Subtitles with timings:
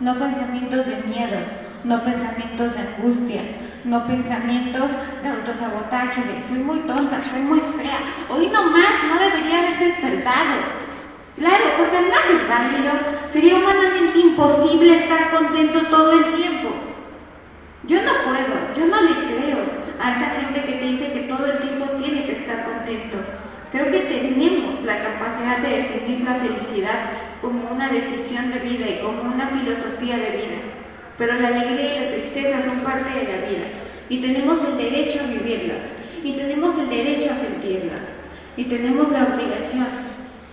[0.00, 1.38] no pensamientos de miedo,
[1.84, 3.42] no pensamientos de angustia,
[3.84, 4.90] no pensamientos
[5.22, 7.98] de autosabotaje, de soy muy tonta, soy muy fea,
[8.28, 10.78] hoy no más, no debería haber despertado.
[11.36, 12.92] Claro, porque además es válido,
[13.32, 16.68] sería humanamente imposible estar contento todo el tiempo.
[17.84, 19.58] Yo no puedo, yo no le creo
[20.00, 23.18] a esa gente que te dice que todo el tiempo tiene que estar contento.
[23.72, 29.02] Creo que tenemos la capacidad de definir la felicidad como una decisión de vida y
[29.02, 30.58] como una filosofía de vida.
[31.18, 33.66] Pero la alegría y la tristeza son parte de la vida
[34.08, 35.84] y tenemos el derecho a vivirlas
[36.22, 38.00] y tenemos el derecho a sentirlas
[38.56, 39.88] y tenemos la obligación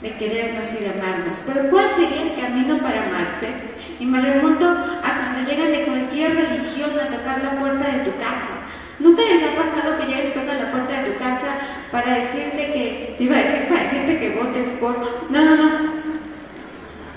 [0.01, 1.37] de querernos y de amarnos.
[1.45, 3.47] Pero ¿cuál sería el camino para amarse?
[3.99, 8.17] Y me remonto a cuando llegan de cualquier religión a tocar la puerta de tu
[8.17, 8.55] casa.
[8.99, 11.59] ¿Nunca les ha pasado que lleguen y tocan la puerta de tu casa
[11.91, 15.31] para decirte que, iba a decir, para decirte que votes por...
[15.31, 15.95] No, no, no.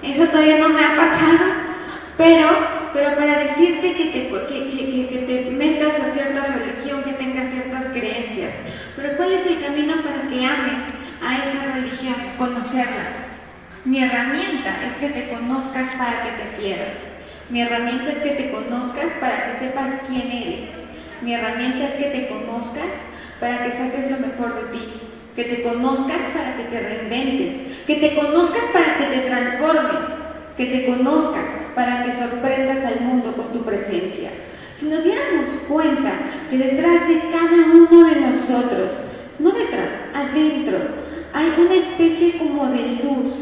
[0.02, 1.68] Eso todavía no me ha pasado.
[2.16, 2.48] Pero,
[2.92, 7.52] pero para decirte que te, que, que, que te metas a cierta religión, que tengas
[7.52, 8.52] ciertas creencias.
[8.96, 10.82] Pero ¿cuál es el camino para que ames
[11.22, 12.16] a esa religión?
[12.36, 13.28] Conocerla.
[13.84, 16.98] Mi herramienta es que te conozcas para que te quieras.
[17.50, 20.68] Mi herramienta es que te conozcas para que sepas quién eres.
[21.22, 22.90] Mi herramienta es que te conozcas
[23.40, 24.88] para que saques lo mejor de ti.
[25.36, 27.77] Que te conozcas para que te reinventes.
[27.88, 30.02] Que te conozcas para que te transformes.
[30.58, 31.44] Que te conozcas
[31.74, 34.28] para que sorprendas al mundo con tu presencia.
[34.78, 36.12] Si nos diéramos cuenta
[36.50, 38.90] que detrás de cada uno de nosotros,
[39.38, 40.76] no detrás, adentro,
[41.32, 43.32] hay una especie como de luz,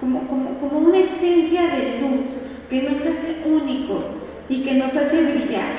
[0.00, 2.26] como, como, como una esencia de luz
[2.68, 4.02] que nos hace único
[4.48, 5.76] y que nos hace brillar,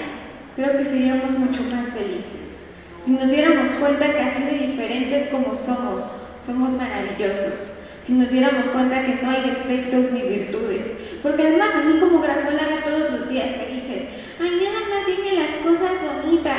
[0.55, 2.55] creo que seríamos mucho más felices.
[3.03, 6.03] Si nos diéramos cuenta que así de diferentes como somos,
[6.45, 7.72] somos maravillosos.
[8.05, 10.87] Si nos diéramos cuenta que no hay defectos ni virtudes.
[11.21, 14.09] Porque además a mí como grafóloga todos los días me dicen,
[14.41, 16.57] ay, nada más dime las cosas bonitas.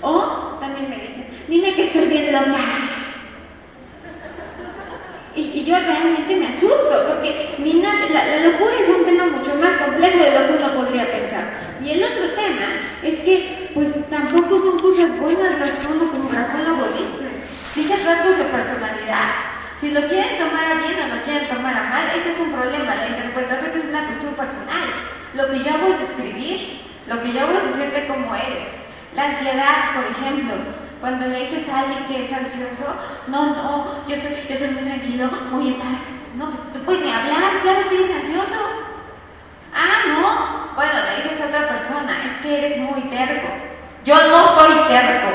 [0.00, 2.58] O también me dicen, dime que estoy bien loca.
[5.34, 10.30] Y, yo realmente me asusto, porque la, locura es un tema mucho más complejo de
[10.30, 11.78] lo que uno podría pensar.
[11.84, 12.68] Y el otro tema
[13.02, 17.30] es que, pues tampoco son cosas buenas las que como grafólogo dice.
[17.74, 19.51] Dice rasgos de personalidad.
[19.82, 22.52] Si lo quieren tomar a bien o lo quieren tomar a mal, ese es un
[22.52, 22.94] problema.
[22.94, 24.86] La interpretación es una cuestión personal.
[25.34, 28.70] Lo que yo hago es describir, lo que yo hago es decirte cómo eres.
[29.16, 30.54] La ansiedad, por ejemplo,
[31.00, 32.94] cuando le dices a alguien que es ansioso,
[33.26, 35.98] no, no, yo soy, yo soy muy tranquilo, muy en paz.
[36.36, 38.62] No, tú puedes ni hablar, claro que eres ansioso.
[39.74, 40.76] Ah, no.
[40.76, 43.48] Bueno, le dices a otra persona, es que eres muy terco.
[44.04, 45.28] Yo no soy terco.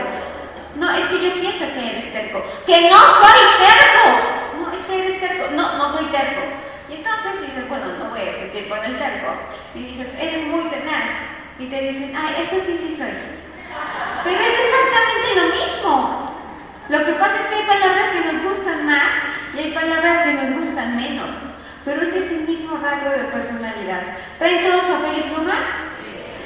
[0.77, 2.45] No, es que yo pienso que eres terco.
[2.65, 4.36] ¡Que no soy terco!
[5.55, 5.77] No.
[5.77, 6.41] No, soy terco.
[6.89, 9.33] Y entonces dices, bueno, no voy a discutir con el terco.
[9.73, 11.05] Y dices, eres muy tenaz.
[11.59, 13.13] Y te dicen, ay, eso sí, sí soy.
[14.23, 16.27] Pero es exactamente lo mismo.
[16.89, 19.11] Lo que pasa es que hay palabras que nos gustan más
[19.53, 21.29] y hay palabras que nos gustan menos.
[21.83, 24.01] Pero es ese mismo rasgo de personalidad.
[24.37, 25.55] ¿Traen todos papel y pluma?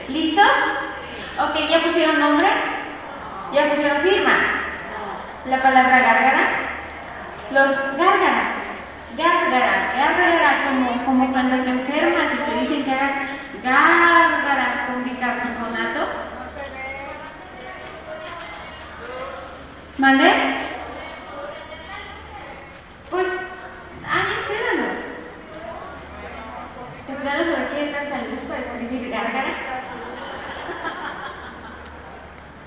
[0.07, 0.51] ¿Listos?
[1.39, 2.47] Ok, ¿ya pusieron nombre?
[3.53, 4.33] ¿Ya pusieron firma?
[5.45, 6.70] La palabra gárgara.
[7.53, 8.63] Los gárgaras.
[9.17, 9.93] Gárgara.
[9.93, 13.11] Gárgara como, como cuando te enfermas y te dicen que hagas
[13.61, 16.07] gárgaras con bicarbonato.
[19.97, 20.31] ¿Vale?
[23.09, 23.27] Pues,
[24.07, 24.87] ah, espéralo.
[27.07, 29.71] ¿De plano no quieres tanta luz para escribir gárgara?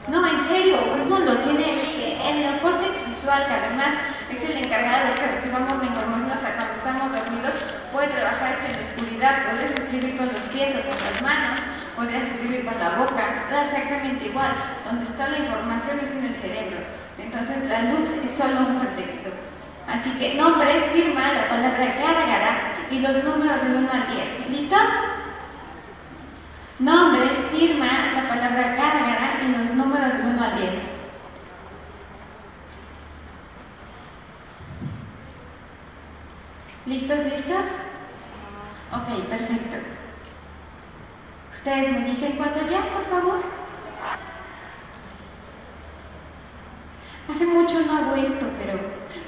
[0.06, 3.88] No, en serio, uno lo tiene en el córtex visual, que además
[4.28, 7.56] es el encargado de que recibamos la información hasta cuando estamos dormidos,
[7.90, 11.56] puede trabajar en la oscuridad, puedes escribir con los pies o con las manos,
[11.96, 14.52] puedes escribir con la boca, da exactamente igual,
[14.84, 16.78] donde está la información es en el cerebro.
[17.16, 19.30] Entonces la luz es solo un pretexto.
[19.88, 22.52] Así que nombre, firma, la palabra gárgara
[22.90, 24.50] y los números de 1 al 10.
[24.52, 24.76] ¿Listo?
[26.78, 29.83] Nombre, firma, la palabra gárgara y los números
[30.54, 30.94] de 1 al 10.
[36.86, 37.64] ¿Listos, listos?
[38.92, 39.76] Ok, perfecto.
[41.56, 43.40] Ustedes me dicen cuando ya, por favor.
[47.32, 48.78] Hace mucho no hago esto, pero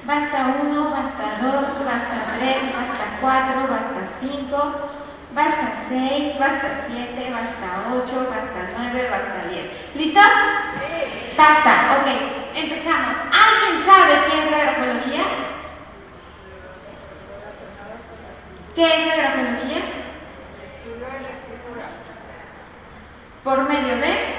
[0.05, 4.91] basta uno, basta dos, basta tres, basta cuatro, basta cinco,
[5.35, 9.95] basta seis, basta siete, basta ocho, basta nueve, basta diez.
[9.95, 10.23] ¿Listos?
[10.75, 11.06] Sí.
[11.37, 12.09] Basta, ok.
[12.57, 13.15] Empezamos.
[13.31, 15.25] ¿Alguien sabe qué es la grafología?
[18.75, 19.81] ¿Qué es la grafología?
[23.45, 24.37] Por medio de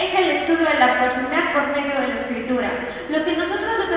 [0.00, 2.68] es el estudio de la personalidad por medio de la escritura.
[3.10, 3.90] Lo que nosotros los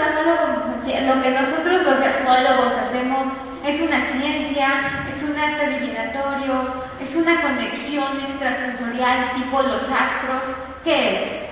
[0.83, 3.27] lo que nosotros los grafólogos hacemos
[3.65, 4.67] es una ciencia,
[5.15, 10.43] es un arte divinatorio, es una conexión extrasensorial tipo los astros.
[10.83, 11.42] ¿Qué es?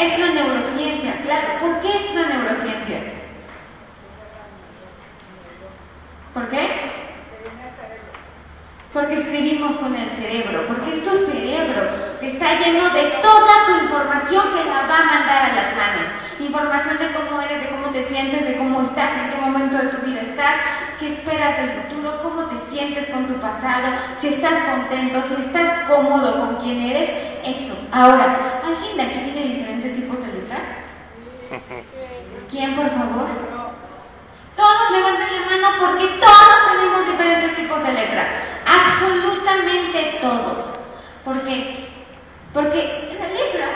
[0.00, 1.46] Es una neurociencia, claro.
[1.60, 2.98] ¿Por qué es una neurociencia?
[6.32, 6.68] ¿Por qué?
[8.94, 13.84] Porque escribimos con el cerebro, porque es tu cerebro que está lleno de toda tu
[13.84, 16.08] información que la va a mandar a las manos.
[16.40, 19.88] Información de cómo eres, de cómo te sientes, de cómo estás, en qué momento de
[19.88, 20.54] tu vida estás,
[20.98, 23.88] qué esperas del futuro, cómo te sientes con tu pasado,
[24.20, 27.10] si estás contento, si estás cómodo con quién eres,
[27.44, 27.76] eso.
[27.92, 30.60] Ahora, ¿alguien de aquí tiene diferentes tipos de letras?
[32.50, 33.28] ¿Quién, por favor?
[34.56, 38.26] Todos levanten la mano porque todos tenemos diferentes tipos de letras.
[38.66, 40.78] Absolutamente todos.
[41.24, 41.88] ¿Por qué?
[42.52, 43.68] Porque la letra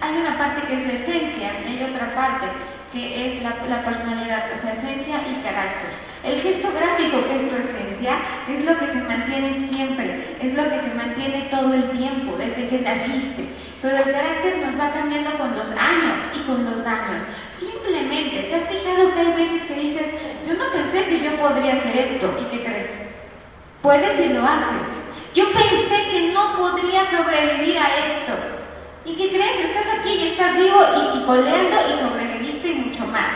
[0.00, 2.46] hay una parte que es la esencia y hay otra parte
[2.92, 5.90] que es la, personalidad, o sea, esencia y carácter.
[6.24, 10.64] El gesto gráfico, que es tu esencia, es lo que se mantiene siempre, es lo
[10.64, 13.69] que se mantiene todo el tiempo, desde que naciste.
[13.82, 17.24] Pero el carácter nos va cambiando con los años y con los daños.
[17.58, 20.06] Simplemente, ¿te has fijado que hay veces que dices,
[20.46, 22.36] yo no pensé que yo podría hacer esto?
[22.40, 22.90] ¿Y qué crees?
[23.80, 25.00] Puedes y lo haces.
[25.34, 28.32] Yo pensé que no podría sobrevivir a esto.
[29.06, 29.64] ¿Y qué crees?
[29.64, 33.32] Estás aquí y estás vivo y, y coleando y sobreviviste y mucho más.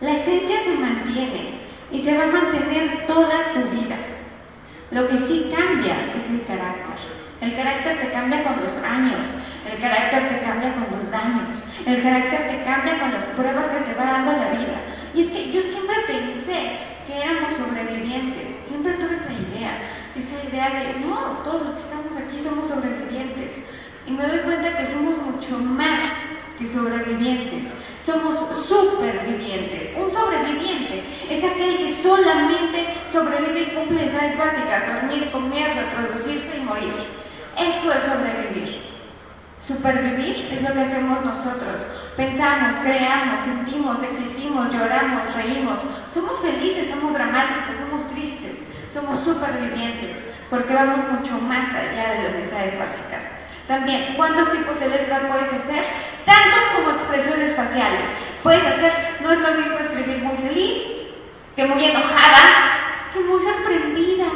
[0.00, 3.96] La esencia se mantiene y se va a mantener toda tu vida.
[4.90, 6.93] Lo que sí cambia es el carácter.
[7.44, 9.20] El carácter te cambia con los años,
[9.70, 13.84] el carácter te cambia con los daños, el carácter te cambia con las pruebas que
[13.84, 14.80] te va dando la vida.
[15.12, 19.76] Y es que yo siempre pensé que éramos sobrevivientes, siempre tuve esa idea,
[20.16, 23.60] esa idea de, no, todos los que estamos aquí somos sobrevivientes.
[24.06, 26.00] Y me doy cuenta que somos mucho más
[26.58, 27.68] que sobrevivientes,
[28.06, 29.92] somos supervivientes.
[30.00, 36.64] Un sobreviviente es aquel que solamente sobrevive y cumple necesidades básicas, dormir, comer, reproducirse y
[36.64, 37.23] morir.
[37.56, 38.82] Eso es sobrevivir.
[39.66, 41.76] Supervivir es lo que hacemos nosotros.
[42.16, 45.78] Pensamos, creamos, sentimos, existimos, lloramos, reímos.
[46.12, 48.58] Somos felices, somos dramáticos, somos tristes,
[48.92, 50.18] somos supervivientes,
[50.50, 53.22] porque vamos mucho más allá de las necesidades básicas.
[53.66, 55.84] También, ¿cuántos tipos de letras puedes hacer?
[56.26, 58.04] Tantos como expresiones faciales.
[58.42, 58.92] Puedes hacer,
[59.22, 60.82] no es lo mismo escribir muy feliz,
[61.56, 64.26] que muy enojada, que muy sorprendida,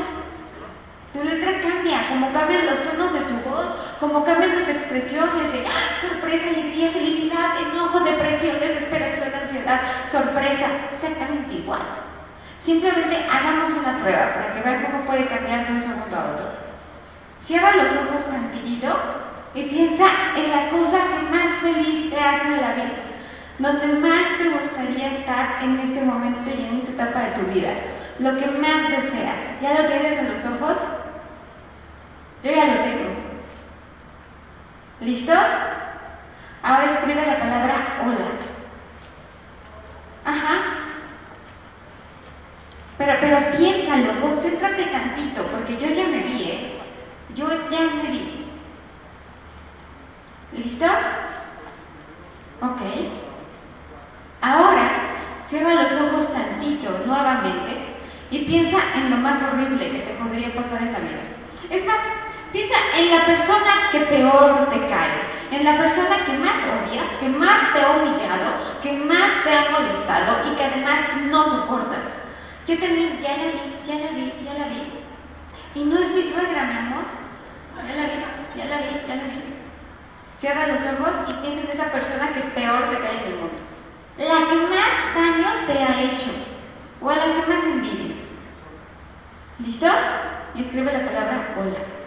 [1.19, 3.67] tu letra cambia, como cambian los tonos de tu voz,
[3.99, 5.99] como cambian tus expresiones de ¡ah!
[6.01, 9.81] sorpresa, alegría, felicidad, enojo, depresión, desesperación, ansiedad,
[10.13, 11.83] sorpresa, exactamente igual.
[12.65, 16.47] Simplemente hagamos una prueba para que vean cómo puede cambiar de un segundo a otro.
[17.47, 18.95] Cierra los ojos tranquilito
[19.55, 20.07] y piensa
[20.37, 23.03] en la cosa que más feliz te hace en la vida,
[23.59, 27.71] donde más te gustaría estar en este momento y en esta etapa de tu vida,
[28.21, 29.59] lo que más deseas.
[29.61, 30.98] ¿Ya lo tienes en los ojos?
[32.43, 33.09] Yo ya lo tengo.
[35.01, 35.33] ¿Listo?
[36.63, 38.29] Ahora escribe la palabra hola.
[40.25, 40.55] Ajá.
[42.99, 46.73] Pero, pero piénsalo, concéntrate tantito, porque yo ya me vi, ¿eh?
[47.35, 48.47] Yo ya me vi.
[50.53, 50.87] ¿Listo?
[52.61, 52.81] Ok.
[54.41, 54.91] Ahora,
[55.49, 57.77] cierra los ojos tantito nuevamente
[58.31, 61.23] y piensa en lo más horrible que te podría pasar en la vida.
[61.71, 61.99] Es más,
[62.53, 67.29] Piensa en la persona que peor te cae, en la persona que más odias, que
[67.29, 70.99] más te ha humillado, que más te ha molestado y que además
[71.31, 72.09] no soportas.
[72.67, 74.83] Yo también ya la vi, ya la vi, ya la vi.
[75.75, 77.05] Y no es mi suegra, mi amor.
[77.77, 78.19] Ya la vi,
[78.57, 79.43] ya la vi, ya la vi.
[80.41, 83.59] Cierra los ojos y piensa en esa persona que peor te cae en el mundo.
[84.17, 86.31] La que más daño te ha hecho
[87.01, 88.25] o a la que más envidias.
[89.59, 89.87] ¿Listo?
[90.55, 91.99] Y escribe la palabra hola.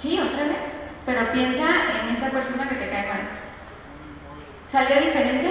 [0.00, 0.56] Sí, otra vez.
[1.06, 1.66] Pero piensa
[2.02, 3.22] en esa persona que te cae mal.
[4.72, 5.48] ¿Salió diferente?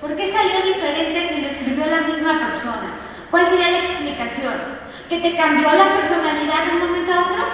[0.00, 2.90] ¿Por qué salió diferente si lo escribió la misma persona?
[3.30, 4.54] ¿Cuál sería la explicación?
[5.08, 7.44] ¿Que te cambió la personalidad de un momento a otro?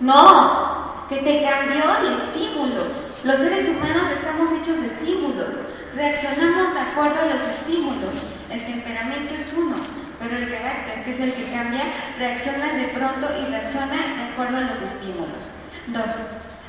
[0.00, 2.82] No, que te cambió el estímulo.
[3.24, 5.48] Los seres humanos estamos hechos de estímulos.
[5.96, 8.12] Reaccionamos de acuerdo a los estímulos.
[8.50, 9.76] El temperamento es uno,
[10.20, 11.84] pero el carácter, que es el que cambia,
[12.18, 15.53] reacciona de pronto y reacciona de acuerdo a los estímulos.
[15.88, 16.10] Dos.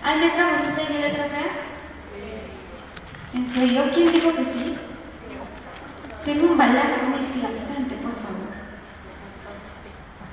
[0.03, 1.51] ¿Hay letra bonita y letra fea?
[3.33, 3.83] ¿En serio?
[3.93, 4.77] ¿Quién dijo que sí?
[6.25, 8.51] Tengo un balazo en este instante, por favor.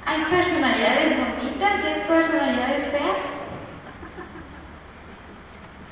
[0.04, 3.22] ¿Hay personalidades bonitas y hay personalidades feas?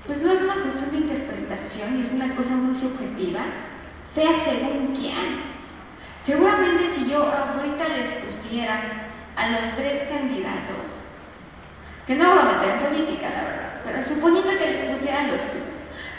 [0.07, 3.41] Pues no es una cuestión de interpretación y es una cosa muy subjetiva.
[4.15, 5.41] Fea según quién.
[6.27, 8.83] Seguramente si yo ahorita les pusiera
[9.37, 11.00] a los tres candidatos,
[12.11, 15.47] que no voy a meter en política, la verdad, pero suponiendo que les pusieran los
[15.47, 15.63] tres,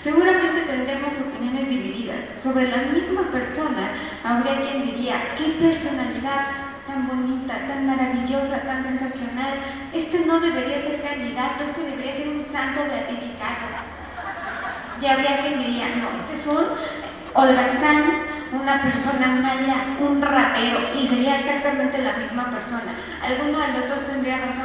[0.02, 2.32] seguramente tendremos opiniones divididas.
[2.42, 3.92] Sobre la misma persona
[4.24, 9.92] habría quien diría, qué personalidad tan bonita, tan maravillosa, tan sensacional.
[9.92, 13.68] Este no debería ser candidato, este debería ser un santo beatificado.
[14.96, 16.72] Y habría quien diría, no, este es un
[17.36, 18.04] holgazán,
[18.56, 22.96] una persona mala, un ratero, y sería exactamente la misma persona.
[23.20, 24.61] ¿Alguno de los dos tendría razón?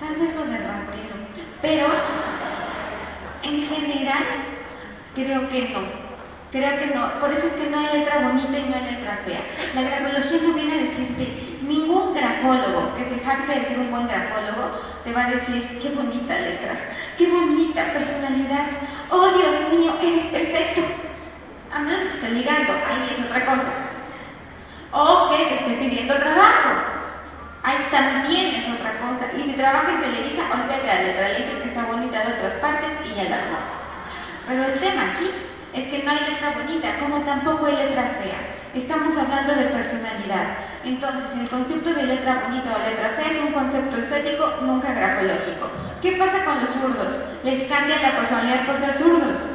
[0.00, 1.14] Tal vez lo de ratero.
[1.60, 1.86] Pero,
[3.42, 4.24] en general,
[5.14, 5.80] creo que no.
[6.50, 7.20] Creo que no.
[7.20, 9.40] Por eso es que no hay letra bonita y no hay letra fea.
[9.74, 14.08] La grafología no viene a decirte, ningún grafólogo que se jacte de ser un buen
[14.08, 18.66] grafólogo te va a decir, qué bonita letra, qué bonita personalidad.
[19.10, 20.82] Oh, Dios mío, eres perfecto.
[21.72, 23.72] A menos que esté ligando, ahí es otra cosa.
[24.92, 26.91] O que te esté pidiendo trabajo.
[27.62, 29.30] Ahí también es otra cosa.
[29.38, 32.90] Y si trabaja en Televisa, olvídate la letra, letra que está bonita de otras partes
[33.06, 33.58] y ya la armó.
[34.48, 35.30] Pero el tema aquí
[35.72, 38.58] es que no hay letra bonita, como tampoco hay letra fea.
[38.74, 40.58] Estamos hablando de personalidad.
[40.84, 45.70] Entonces, el concepto de letra bonita o letra fea es un concepto estético, nunca grafológico.
[46.02, 47.14] ¿Qué pasa con los zurdos?
[47.44, 49.51] ¿Les cambia la personalidad por ser zurdos?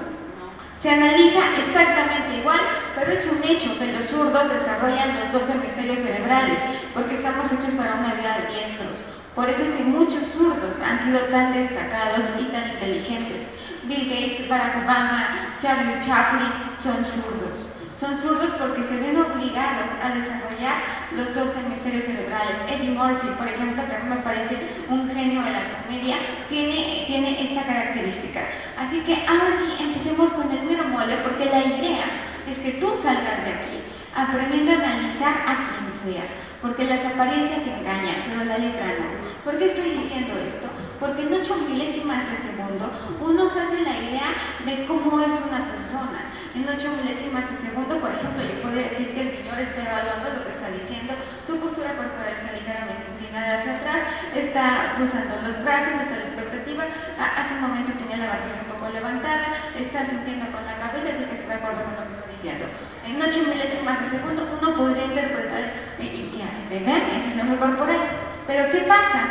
[0.81, 2.60] Se analiza exactamente igual,
[2.96, 6.60] pero es un hecho que los zurdos desarrollan los dos hemisferios cerebrales,
[6.93, 8.93] porque estamos hechos para una vida de diestros.
[9.34, 13.48] Por eso es que muchos zurdos han sido tan destacados y tan inteligentes.
[13.84, 16.51] Bill Gates, Barack Obama, Charlie Chaplin
[16.84, 17.66] son zurdos.
[17.99, 22.61] Son zurdos porque se ven obligados a desarrollar los dos hemisferios cerebrales.
[22.69, 27.05] Eddie Murphy, por ejemplo, que a mí me parece un genio de la comedia, tiene,
[27.07, 28.41] tiene esta característica.
[28.77, 32.05] Así que ahora sí, empecemos con el mero mole, porque la idea
[32.45, 33.77] es que tú salgas de aquí
[34.13, 36.25] aprendiendo a analizar a quien sea.
[36.61, 39.41] Porque las apariencias engañan, pero la letra no.
[39.43, 40.67] ¿Por qué estoy diciendo esto?
[40.99, 42.89] porque en ocho milésimas de segundo
[43.21, 44.33] uno se hace la idea
[44.65, 46.26] de cómo es una persona.
[46.57, 50.41] En ocho milésimas de segundo, por ejemplo, yo podría decir que el Señor está evaluando
[50.41, 51.13] lo que está diciendo,
[51.45, 54.01] tu postura corporal está ligeramente inclinada hacia atrás,
[54.33, 56.81] está cruzando los brazos, está la expectativa,
[57.13, 61.29] hace un momento tenía la barriga un poco levantada, está sintiendo con la cabeza, así
[61.29, 62.65] que está de acuerdo con lo que está diciendo.
[63.05, 65.63] En ocho milésimas de segundo uno podría interpretar,
[66.01, 68.01] y, y, y ese es nombre corporal.
[68.49, 69.21] Pero ¿qué pasa?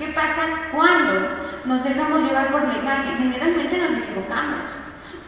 [0.00, 3.28] ¿Qué pasa cuando nos dejamos llevar por la imagen?
[3.28, 4.72] Generalmente nos equivocamos.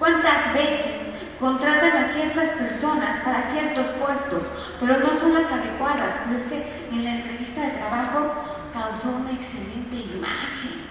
[0.01, 1.04] ¿Cuántas veces
[1.45, 4.45] contratan a ciertas personas para ciertos puestos,
[4.81, 6.25] pero no son las adecuadas?
[6.25, 8.33] Pero es que en la entrevista de trabajo
[8.73, 10.89] causó una excelente imagen.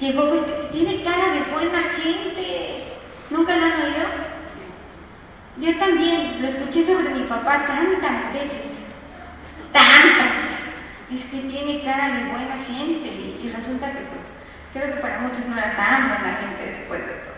[0.00, 0.24] Llegó,
[0.72, 2.82] tiene cara de buena gente.
[3.30, 4.08] ¿Nunca lo han oído?
[5.60, 8.74] Yo también lo escuché sobre mi papá tantas veces.
[9.72, 10.34] Tantas
[11.14, 13.06] es que tiene cara de buena gente
[13.40, 14.26] y, resulta que pues
[14.72, 17.31] creo que para muchos no era tan buena gente después de todo.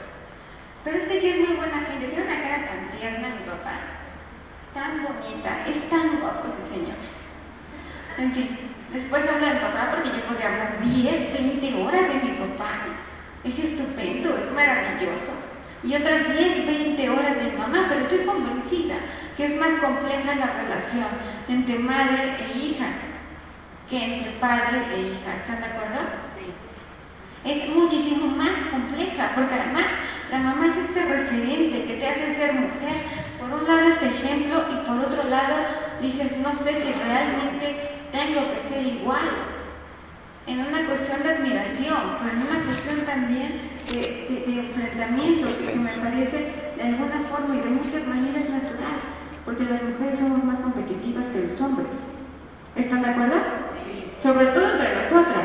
[0.85, 4.05] Pero es que sí es muy buena gente, tiene una cara tan tierna mi papá,
[4.75, 7.01] tan bonita, es tan guapo ese señor.
[8.19, 8.59] En fin,
[8.93, 12.71] después hablo de papá porque yo podría hablar 10, 20 horas de mi papá.
[13.45, 15.33] Es estupendo, es maravilloso.
[15.83, 18.97] Y otras 10, 20 horas de mi mamá, pero estoy convencida
[19.37, 21.09] que es más compleja la relación
[21.49, 22.87] entre madre e hija
[23.89, 25.37] que entre padre e hija.
[25.37, 26.24] ¿Están de acuerdo?
[27.45, 29.85] Es muchísimo más compleja, porque además
[30.31, 33.25] la mamá es este referente que te hace ser mujer.
[33.39, 35.57] Por un lado es ejemplo y por otro lado
[36.01, 39.29] dices, no sé si realmente tengo que ser igual.
[40.47, 45.91] En una cuestión de admiración, pero en una cuestión también de, de enfrentamiento, que me
[45.91, 48.97] parece de alguna forma y de muchas maneras natural,
[49.45, 51.89] porque las mujeres somos más competitivas que los hombres.
[52.77, 53.65] ¿Están de acuerdo?
[54.25, 55.45] sobre todo entre nosotras.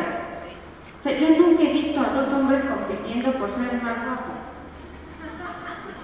[1.03, 4.31] yo nunca he visto a dos hombres compitiendo por ser el más guapo.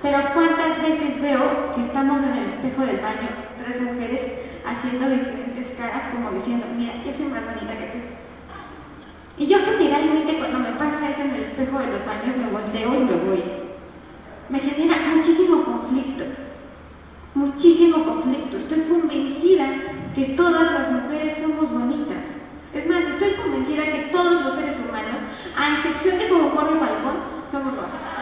[0.06, 3.26] Pero ¿cuántas veces veo que estamos en el espejo del baño,
[3.58, 4.22] tres mujeres
[4.64, 8.00] haciendo diferentes caras como diciendo, mira, yo soy más bonita que tú?
[9.40, 12.94] Y yo generalmente cuando me pasa eso en el espejo de los baños me volteo
[12.94, 13.44] y me voy.
[14.50, 16.24] Me genera muchísimo conflicto,
[17.34, 18.58] muchísimo conflicto.
[18.58, 19.66] Estoy convencida
[20.14, 22.22] que todas las mujeres somos bonitas.
[22.76, 25.18] Es más, estoy convencida que todos los seres humanos,
[25.58, 27.18] a excepción de como corre balcón,
[27.52, 28.15] somos guapos.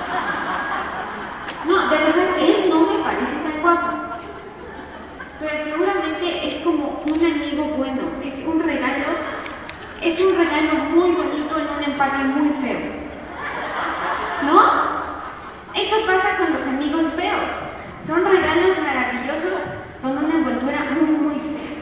[2.05, 3.93] Él no me parece tan guapo.
[5.39, 9.07] Pero seguramente es como un amigo bueno, es un regalo,
[10.01, 12.79] es un regalo muy bonito en un empaque muy feo.
[14.43, 14.59] ¿No?
[15.75, 17.49] Eso pasa con los amigos feos.
[18.05, 19.61] Son regalos maravillosos
[20.01, 21.73] con una envoltura muy, muy fea.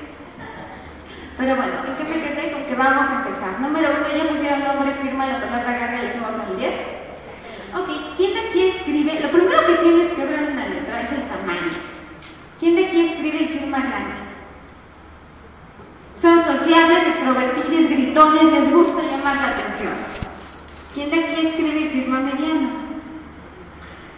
[1.38, 2.51] Pero bueno, ¿en qué me quedé?
[2.51, 3.60] Con que vamos a empezar.
[3.60, 7.00] Número uno, ya pusieron nombre, firma, la palabra garra y le a 10.
[7.74, 7.88] Ok,
[8.18, 9.20] ¿quién de aquí escribe?
[9.22, 11.72] Lo primero que tienes que ver en una letra es el tamaño.
[12.60, 14.16] ¿Quién de aquí escribe y firma grande?
[16.22, 19.94] Son sociables, extrovertidos, gritones, les gusta llamar la atención.
[20.94, 22.68] ¿Quién de aquí escribe y firma mediano?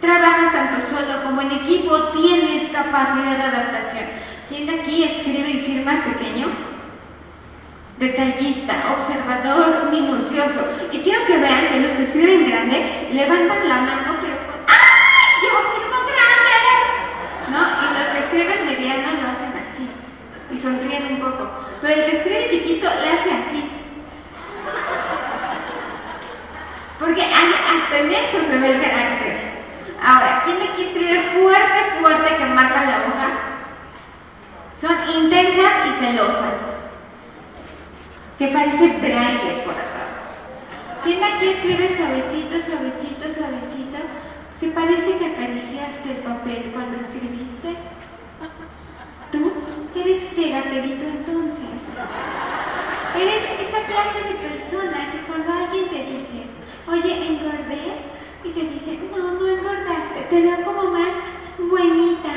[0.01, 4.05] Trabajas tanto solo como en equipo, tienes capacidad de adaptación.
[4.49, 6.72] ¿Quién de aquí escribe y firma pequeño?
[7.97, 10.89] Detallista, observador, minucioso.
[10.91, 14.35] Y quiero que vean que los que escriben grande levantan la mano, pero
[14.67, 15.29] ¡ay!
[15.43, 15.53] ¡Yo
[16.11, 16.55] grande!
[17.49, 17.61] ¿No?
[17.81, 19.89] Y los que escriben mediano lo hacen así.
[20.51, 21.49] Y sonríen un poco.
[21.81, 23.69] Pero el que escribe chiquito le hace así.
[26.99, 29.53] Porque hasta en eso se ve el carácter.
[30.01, 33.29] Ahora, ¿quién aquí escribe fuerte, fuerte que marca la hoja?
[34.81, 36.72] Son intensas y celosas
[38.43, 40.03] que parece braille por acá.
[41.03, 43.99] ¿Quién aquí escribe suavecito, suavecito, suavecito?
[44.59, 47.69] Que parece que acariciaste el papel cuando escribiste.
[49.31, 49.53] Tú
[49.95, 51.71] eres pegaterito entonces.
[53.15, 56.39] Eres esa clase de persona que cuando alguien te dice,
[56.91, 58.11] oye, engordé,
[58.43, 61.15] y te dice, no, no engordaste, te veo como más
[61.57, 62.33] buenita.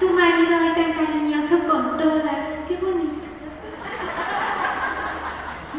[0.00, 3.25] Tu marido es tan cariñoso con todas, qué bonito.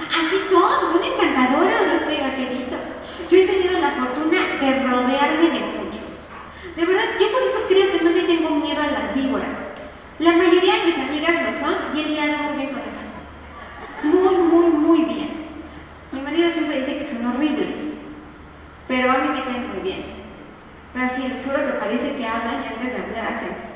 [0.07, 2.79] Así son, son encantadoras los pegateritos.
[3.29, 6.07] Yo he tenido la fortuna de rodearme de muchos.
[6.75, 9.57] De verdad, yo por eso creo que no le tengo miedo a las víboras.
[10.19, 13.05] La mayoría de mis amigas lo son y he liado muy bien con eso.
[14.03, 15.29] Muy, muy, muy bien.
[16.11, 17.75] Mi marido siempre dice que son horribles,
[18.87, 20.05] pero a mí me caen muy bien.
[20.95, 23.67] Así, les juro que parece que hablan y antes de hablar hacen.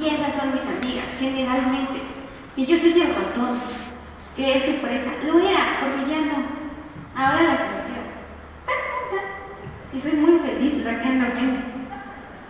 [0.00, 2.00] Y esas son mis amigas, generalmente.
[2.56, 3.58] Y yo soy el ratón,
[4.36, 5.10] que es empresa.
[5.26, 6.44] Lo era, porque ya no.
[7.14, 8.02] Ahora la silencio.
[9.92, 11.62] Y soy muy feliz bloqueando gente.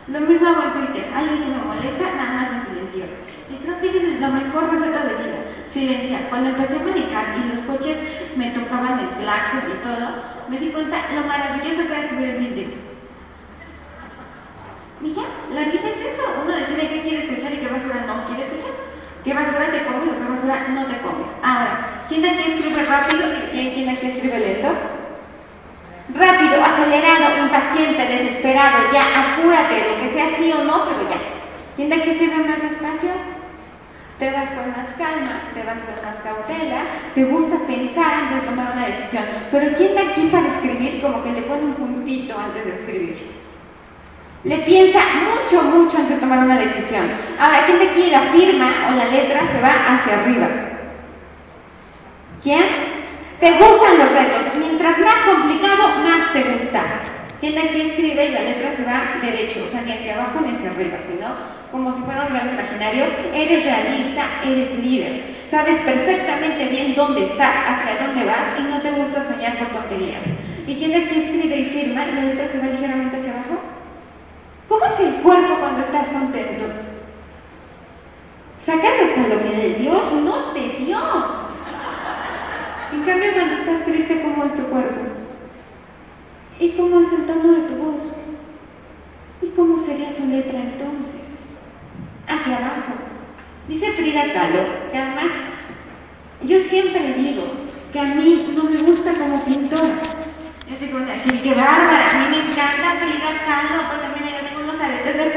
[0.09, 1.13] Lo mismo hago en Twitter.
[1.15, 3.05] Alguien que me molesta, nada más me silencio.
[3.51, 5.41] Y creo que esa es la mejor receta de vida.
[5.69, 6.29] Silenciar.
[6.29, 7.99] Cuando empecé a manejar y los coches
[8.37, 12.39] me tocaban el claxon y todo, me di cuenta lo maravilloso que era subir el
[12.39, 12.94] vidrio.
[15.05, 16.25] Y ya, la vida es eso.
[16.43, 18.73] Uno decide qué quiere escuchar y qué basura no quiere escuchar.
[19.23, 21.29] ¿Qué basura te comes o qué basura no te comes?
[21.45, 24.73] Ahora, ¿quién aquí escribe rápido y quién, aquí escribe lento?
[26.09, 31.21] Rápido, acelerado, impaciente, desesperado, ya, apúrate, lo que sea sí o no, pero ya.
[31.77, 33.13] ¿Quién de aquí escribe más despacio?
[34.19, 36.81] Te vas con más calma, te vas con más cautela,
[37.15, 39.25] te gusta pensar antes de tomar una decisión.
[39.51, 43.34] Pero ¿quién de aquí para escribir como que le pone un puntito antes de escribir?
[44.45, 47.05] Le piensa mucho, mucho antes de tomar una decisión.
[47.39, 50.49] Ahora, ¿quién de aquí la firma o la letra se va hacia arriba?
[52.43, 52.65] ¿Quién?
[53.41, 54.53] Te gustan los retos.
[54.59, 56.83] Mientras más complicado, más te gusta.
[57.41, 59.65] ¿Quién de aquí escribe y la letra se va derecho?
[59.67, 61.27] O sea, ni hacia abajo ni hacia arriba, sino
[61.73, 63.07] como si fuera un gran imaginario.
[63.33, 65.49] Eres realista, eres líder.
[65.51, 70.23] Sabes perfectamente bien dónde estás, hacia dónde vas y no te gusta soñar por tonterías.
[70.67, 73.24] ¿Y quién de aquí escribe y firma y la letra se va ligeramente?
[74.75, 76.65] ¿Cómo es el cuerpo cuando estás contento?
[78.67, 80.99] Sacas hasta lo que Dios no te dio.
[82.93, 85.01] En cambio, cuando estás triste, ¿cómo es tu cuerpo?
[86.59, 88.03] ¿Y cómo es el tono de tu voz?
[89.43, 91.23] ¿Y cómo sería tu letra entonces?
[92.27, 92.95] Hacia abajo.
[93.69, 95.31] Dice Frida Kahlo que además
[96.43, 97.45] yo siempre digo
[97.93, 99.95] que a mí no me gusta como pintora.
[100.69, 104.34] Yo digo, decir, qué bárbara, a mí me encanta Frida Kahlo porque me
[104.81, 105.35] aretes de.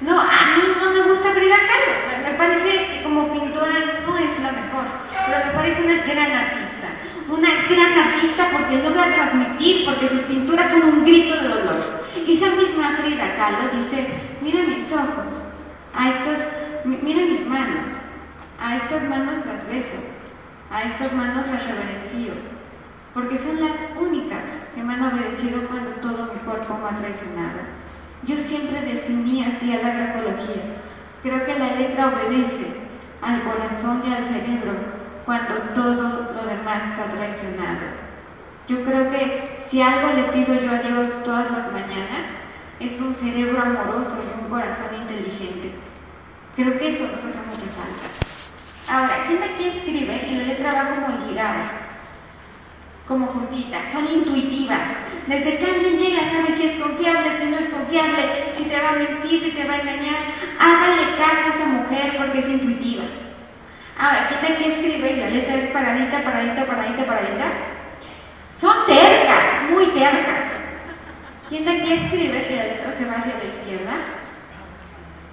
[0.00, 2.22] No, a mí no me gusta Frida Kahlo.
[2.22, 3.72] Me parece que como pintora
[4.06, 6.88] no es la mejor, pero me parece una gran artista.
[7.28, 12.04] Una gran artista porque logra transmitir, porque sus pinturas son un grito de dolor.
[12.26, 14.06] Y esa misma Frida Kahlo dice,
[14.42, 15.32] mira mis ojos,
[15.94, 16.44] a estos,
[16.84, 17.96] mira mis manos,
[18.60, 19.98] a estas manos las beso,
[20.70, 22.34] a estas manos las reverencio,
[23.16, 27.64] porque son las únicas que me han obedecido cuando todo mi cuerpo me ha traicionado.
[28.28, 30.84] Yo siempre definí así a la grafología.
[31.22, 32.76] Creo que la letra obedece
[33.22, 34.74] al corazón y al cerebro
[35.24, 38.04] cuando todo lo demás está traicionado.
[38.68, 42.36] Yo creo que si algo le pido yo a Dios todas las mañanas
[42.80, 45.72] es un cerebro amoroso y un corazón inteligente.
[46.54, 48.92] Creo que eso nos hace mucha falta.
[48.92, 51.85] Ahora, ¿quién aquí escribe y la letra va como girada?
[53.06, 54.80] Como juntita, son intuitivas.
[55.28, 58.22] Desde que alguien llega, sabe si es confiable, si no es confiable,
[58.56, 60.16] si te va a mentir, si te va a engañar.
[60.58, 63.04] Hágale caso a esa mujer porque es intuitiva.
[63.98, 67.46] Ahora, ¿quién aquí escribe y la letra es paradita, paradita, paradita, paradita?
[68.60, 70.44] Son tercas, muy tercas.
[71.48, 74.25] ¿Quién de aquí escribe que la letra se va hacia la izquierda?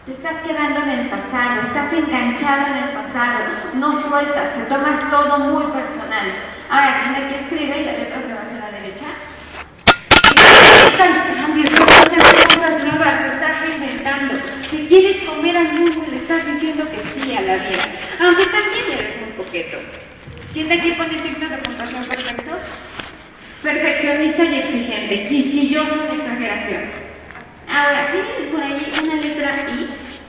[0.06, 3.40] Te estás quedando en el pasado, estás enganchado en el pasado,
[3.76, 6.28] no sueltas, te tomas todo muy personal.
[6.70, 9.08] Ahora, ¿quién de aquí escribe y la letra se va hacia la derecha?
[11.40, 14.36] Cambios, cosas nuevas, te estás reinventando.
[14.70, 17.86] Si quieres comer al mundo, le estás diciendo que sí a la vida.
[18.20, 19.78] Aunque también eres un coqueto.
[20.52, 22.58] ¿Quién de aquí pone signos de puntuación perfectos?
[23.64, 27.03] Perfeccionista y exigente, quisquilloso en exageración.
[27.74, 29.56] Ahora, ¿tienen por ahí una letra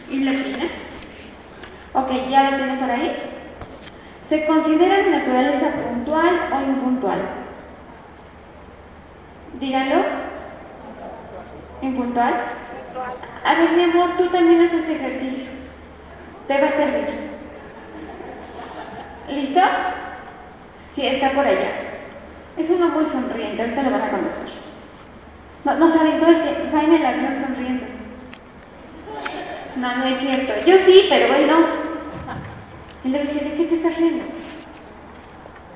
[0.09, 0.65] I, I latina?
[1.93, 3.17] Ok, ¿ya la tienen por ahí?
[4.31, 7.19] ¿Se considera de naturaleza puntual o impuntual?
[9.61, 10.05] Díganlo.
[11.83, 12.35] ¿Impuntual?
[13.45, 15.45] A ver, mi amor, tú también haces este ejercicio.
[16.49, 17.31] Te va a servir.
[19.29, 19.61] ¿Listo?
[20.95, 21.73] Sí, está por allá.
[22.57, 24.64] Es uno muy sonriente, ahorita lo van a conocer.
[25.65, 27.87] No, saben todo el que va en el avión sonriendo.
[29.77, 30.53] No, no es cierto.
[30.67, 31.55] Yo sí, pero bueno.
[33.03, 34.25] Y le dice, ¿de qué te estás riendo?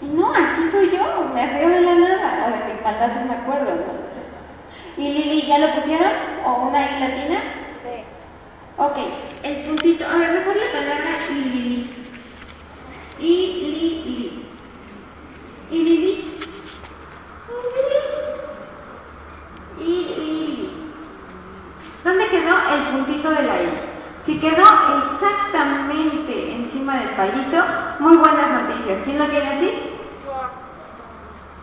[0.03, 3.35] Y no, así soy yo, me río de la nada, o de mis maldades me
[3.35, 5.03] acuerdo, ¿no?
[5.03, 6.12] ¿Y Lili ya lo pusieron?
[6.44, 7.40] ¿O una I latina?
[7.83, 8.05] Sí.
[8.77, 8.96] Ok,
[9.42, 11.90] el puntito, a ver, mejor la palabra Lili.
[13.18, 14.46] Y, li, li.
[15.70, 16.29] Y Lili
[19.80, 20.70] y,
[22.04, 23.80] ¿Dónde quedó el puntito de la I?
[24.24, 27.64] Si quedó exactamente encima del palito,
[27.98, 29.00] muy buenas noticias.
[29.04, 29.72] ¿Quién lo tiene así?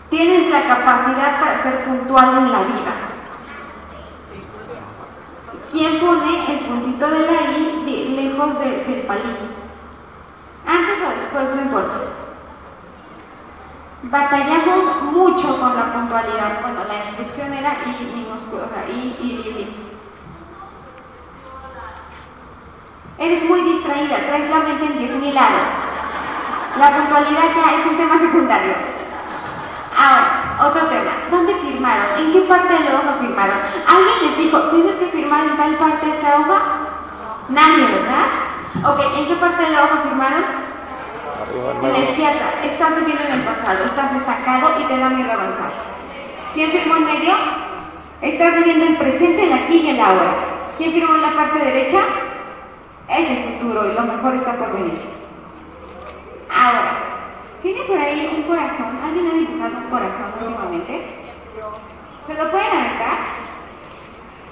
[0.10, 2.94] Tienes la capacidad para ser puntual en la vida.
[5.72, 9.46] ¿Quién pone el puntito de la I lejos del palito?
[10.68, 12.25] Antes o después, no importa
[14.12, 16.62] batallamos mucho con la puntualidad.
[16.62, 19.86] Bueno, la instrucción era I minúscula, I, I, I,
[23.18, 25.62] Eres muy distraída, traes la mente en 10.000 lados.
[26.78, 28.74] La puntualidad ya es un tema secundario.
[29.98, 31.12] Ahora, otro tema.
[31.32, 32.06] ¿Dónde firmaron?
[32.18, 33.58] ¿En qué parte de la hoja firmaron?
[33.88, 36.62] ¿Alguien les dijo, tienes que firmar en tal parte de esta hoja?
[37.48, 38.92] Nadie, ¿verdad?
[38.92, 40.65] Ok, ¿en qué parte de la hoja firmaron?
[41.56, 45.72] Izquierda, estás viviendo en el pasado, estás destacado y te da miedo avanzar.
[46.54, 47.34] ¿Quién firmó en medio?
[48.22, 50.36] Estás viviendo el presente, el aquí y el ahora.
[50.78, 52.00] ¿Quién firmó en la parte derecha?
[53.08, 55.00] Es el futuro y lo mejor está por venir.
[56.50, 56.98] Ahora,
[57.62, 59.00] ¿tiene por ahí un corazón?
[59.02, 61.06] ¿Alguien ha dibujado un corazón últimamente?
[62.28, 63.45] ¿Se lo pueden aventar?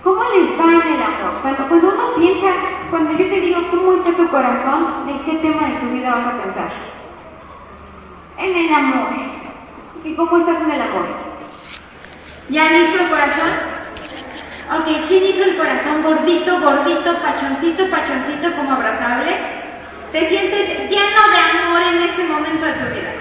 [0.04, 1.42] ¿Cómo les va en el amor?
[1.42, 2.52] Cuando, uno piensa,
[2.90, 6.28] cuando yo te digo cómo está tu corazón, ¿de qué tema de tu vida vas
[6.28, 6.94] a pensar?
[8.38, 9.08] en el amor.
[10.04, 11.06] ¿Y cómo estás en el amor?
[12.50, 13.52] ¿Ya hizo el corazón?
[14.78, 16.02] Ok, ¿quién hizo el corazón?
[16.04, 19.38] Gordito, gordito, pachoncito, pachoncito, como abrazable.
[20.12, 23.14] ¿Te sientes lleno de amor en este momento de tu vida?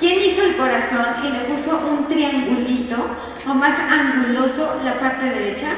[0.00, 2.96] ¿Quién hizo el corazón y le puso un triangulito
[3.46, 5.68] o más anguloso la parte derecha?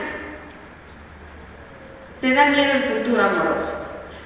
[2.21, 3.73] Te da miedo el futuro amoroso.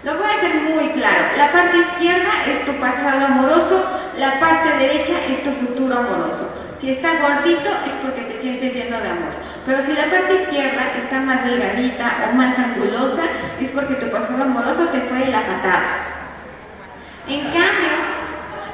[0.05, 1.25] Lo voy a hacer muy claro.
[1.37, 3.85] La parte izquierda es tu pasado amoroso,
[4.17, 6.49] la parte derecha es tu futuro amoroso.
[6.81, 9.33] Si está gordito es porque te sientes lleno de amor.
[9.67, 13.23] Pero si la parte izquierda está más delgadita o más angulosa,
[13.61, 16.11] es porque tu pasado amoroso te fue la patada.
[17.29, 18.00] En cambio,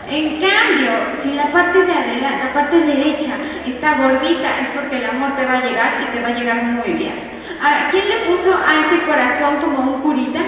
[0.08, 0.90] en cambio,
[1.22, 3.34] si la parte de adelante, la parte derecha
[3.66, 6.62] está gordita, es porque el amor te va a llegar y te va a llegar
[6.62, 7.30] muy bien.
[7.60, 10.40] Ahora, ¿quién le puso a ese corazón como un curita?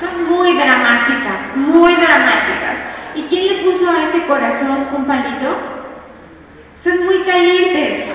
[0.00, 2.76] son muy dramáticas, muy dramáticas.
[3.14, 5.56] ¿Y quién le puso a ese corazón un palito?
[6.82, 8.06] Son muy calientes.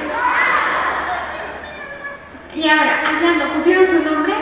[2.56, 4.34] Y ahora, hablando, ¿pusieron su nombre?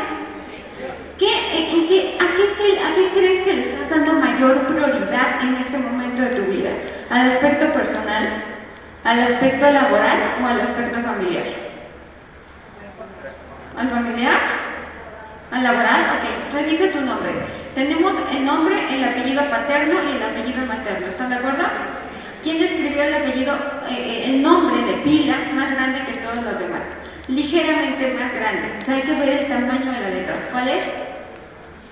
[1.20, 6.22] ¿Qué, a, qué, ¿A qué crees que le estás dando mayor prioridad en este momento
[6.24, 6.72] de tu vida?
[7.10, 8.44] ¿Al aspecto personal?
[9.04, 11.46] ¿Al aspecto laboral o al aspecto familiar?
[13.78, 14.40] ¿Al familiar?
[15.52, 16.02] ¿Al laboral?
[16.18, 17.32] Ok, revisa tu nombre.
[17.76, 21.08] Tenemos el nombre, el apellido paterno y el apellido materno.
[21.08, 21.64] ¿Están de acuerdo?
[22.44, 23.54] ¿Quién escribió el apellido,
[23.90, 27.03] eh, eh, el nombre de pila más grande que todos los demás?
[27.28, 28.76] Ligeramente más grande.
[28.82, 30.50] O sea, hay que ver el tamaño de la letra.
[30.52, 30.84] ¿Cuál es?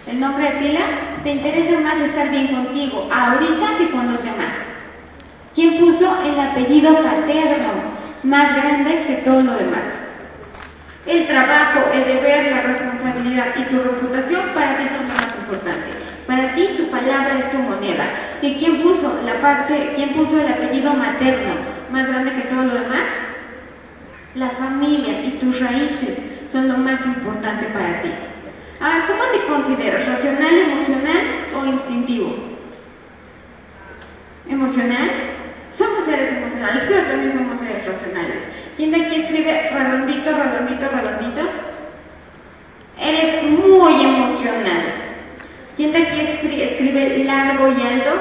[0.07, 0.81] El nombre de pila.
[1.23, 4.51] Te interesa más estar bien contigo ahorita que con los demás.
[5.55, 7.69] ¿Quién puso el apellido paterno
[8.23, 9.83] más grande que todo lo demás?
[11.05, 15.87] El trabajo, el deber, la responsabilidad y tu reputación para ti son lo más importante.
[16.27, 18.05] Para ti tu palabra es tu moneda.
[18.41, 21.53] ¿Y quién puso la parte, quién puso el apellido materno
[21.89, 23.30] más grande que todo lo demás?
[24.35, 26.17] La familia y tus raíces
[26.51, 28.09] son lo más importante para ti.
[28.79, 30.07] Ahora, ¿cómo te consideras?
[30.07, 31.21] ¿Racional, emocional
[31.55, 32.35] o instintivo?
[34.49, 35.09] ¿Emocional?
[35.77, 38.43] Somos seres emocionales, pero también somos seres racionales.
[38.77, 41.49] ¿Quién de aquí escribe redondito, redondito, redondito?
[42.99, 44.81] Eres muy emocional.
[45.75, 46.19] ¿Quién de aquí
[46.61, 48.11] escribe, largo y alto?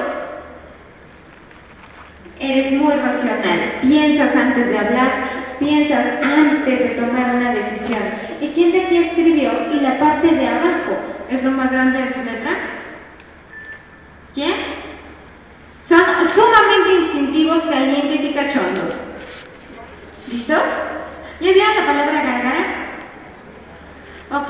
[2.39, 3.59] Eres muy racional.
[3.81, 8.01] Piensas antes de hablar, piensas antes de tomar una decisión.
[8.41, 10.97] ¿Y quién de aquí escribió y la parte de abajo
[11.29, 12.51] es lo más grande de su letra?
[14.33, 14.55] ¿Quién?
[15.87, 15.99] Son
[16.33, 18.95] sumamente instintivos, calientes y cachondos.
[20.31, 20.53] ¿Listo?
[21.41, 22.65] ¿Ya vieron la palabra gargara?
[24.31, 24.49] Ok.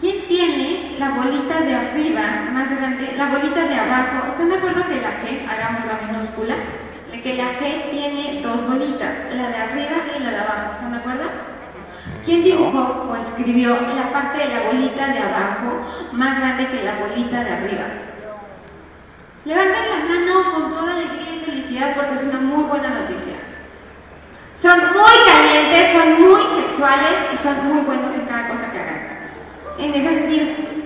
[0.00, 4.32] ¿Quién tiene la bolita de arriba más grande, la bolita de abajo?
[4.32, 6.81] ¿Están de acuerdo que la G, hagamos la minúscula?
[7.12, 10.98] Que la G tiene dos bolitas, la de arriba y la de abajo, ¿están de
[10.98, 11.30] acuerdo?
[12.24, 16.96] ¿Quién dibujó o escribió la parte de la bolita de abajo más grande que la
[16.96, 17.84] bolita de arriba?
[19.44, 23.38] Levanten la mano con toda alegría y felicidad porque es una muy buena noticia.
[24.60, 29.00] Son muy calientes, son muy sexuales y son muy buenos en cada cosa que hagan.
[29.78, 30.81] En ese sentido.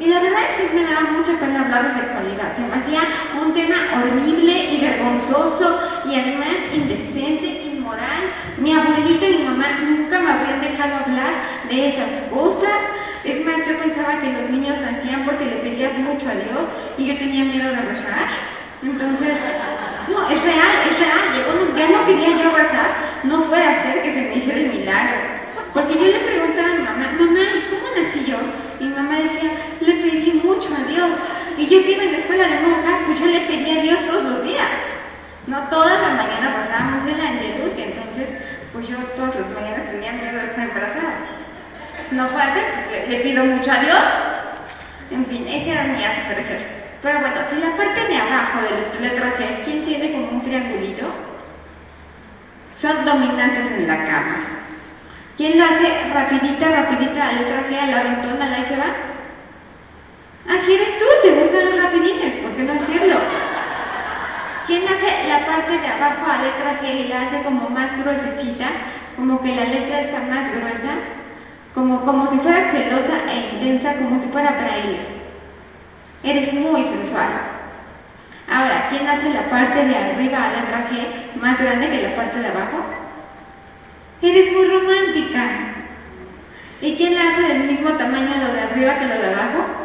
[0.00, 2.56] Y la verdad es que me daba mucha pena hablar de sexualidad.
[2.56, 3.02] Se me hacía
[3.38, 8.32] un tema horrible y vergonzoso y además indecente, inmoral.
[8.56, 11.32] Mi abuelita y mi mamá nunca me habían dejado hablar
[11.68, 12.80] de esas cosas.
[13.24, 16.64] Es más, yo pensaba que los niños nacían porque le pedías mucho a Dios
[16.96, 18.28] y yo tenía miedo de rezar.
[18.82, 19.34] Entonces,
[20.08, 21.44] no, es real, es real.
[21.44, 25.40] Cuando ya no quería yo rezar, no fue hacer que se me hiciera el milagro.
[25.74, 28.38] Porque yo le preguntaba a mi mamá, mamá, ¿y cómo nací yo?
[28.80, 30.89] Y mi mamá decía, le pedí mucho a
[31.58, 33.98] Y yo que iba en la escuela de monjas, pues yo le pedí a Dios
[34.06, 34.68] todos los días.
[35.46, 38.28] No todas las mañanas pasábamos en la luz entonces,
[38.72, 41.40] pues yo todas las mañanas tenía miedo de estar embarazada
[42.10, 43.98] no fácil, le, le, pido mucho a Dios.
[45.10, 46.68] En fin, ese era mi super
[47.02, 50.42] Pero bueno, si la parte de abajo de la letra G, ¿quién tiene como un
[50.42, 51.12] triangulito?
[52.80, 54.36] Son dominantes en la cama.
[55.36, 59.09] ¿Quién lo hace rapidita, rapidita la letra a la ventona, la se va?
[60.50, 63.16] Así eres tú, te gustan los rapiditos, ¿por qué no hacerlo?
[64.66, 68.66] ¿Quién hace la parte de abajo a letra G y la hace como más gruesecita?
[69.16, 71.20] Como que la letra está más gruesa
[71.74, 75.00] como, como si fueras celosa e intensa, como si fuera braille.
[76.22, 77.28] Eres muy sensual.
[78.50, 82.40] Ahora, ¿quién hace la parte de arriba a la traje más grande que la parte
[82.40, 82.84] de abajo?
[84.20, 85.48] Eres muy romántica.
[86.82, 89.79] ¿Y quién hace del mismo tamaño lo de arriba que lo de abajo?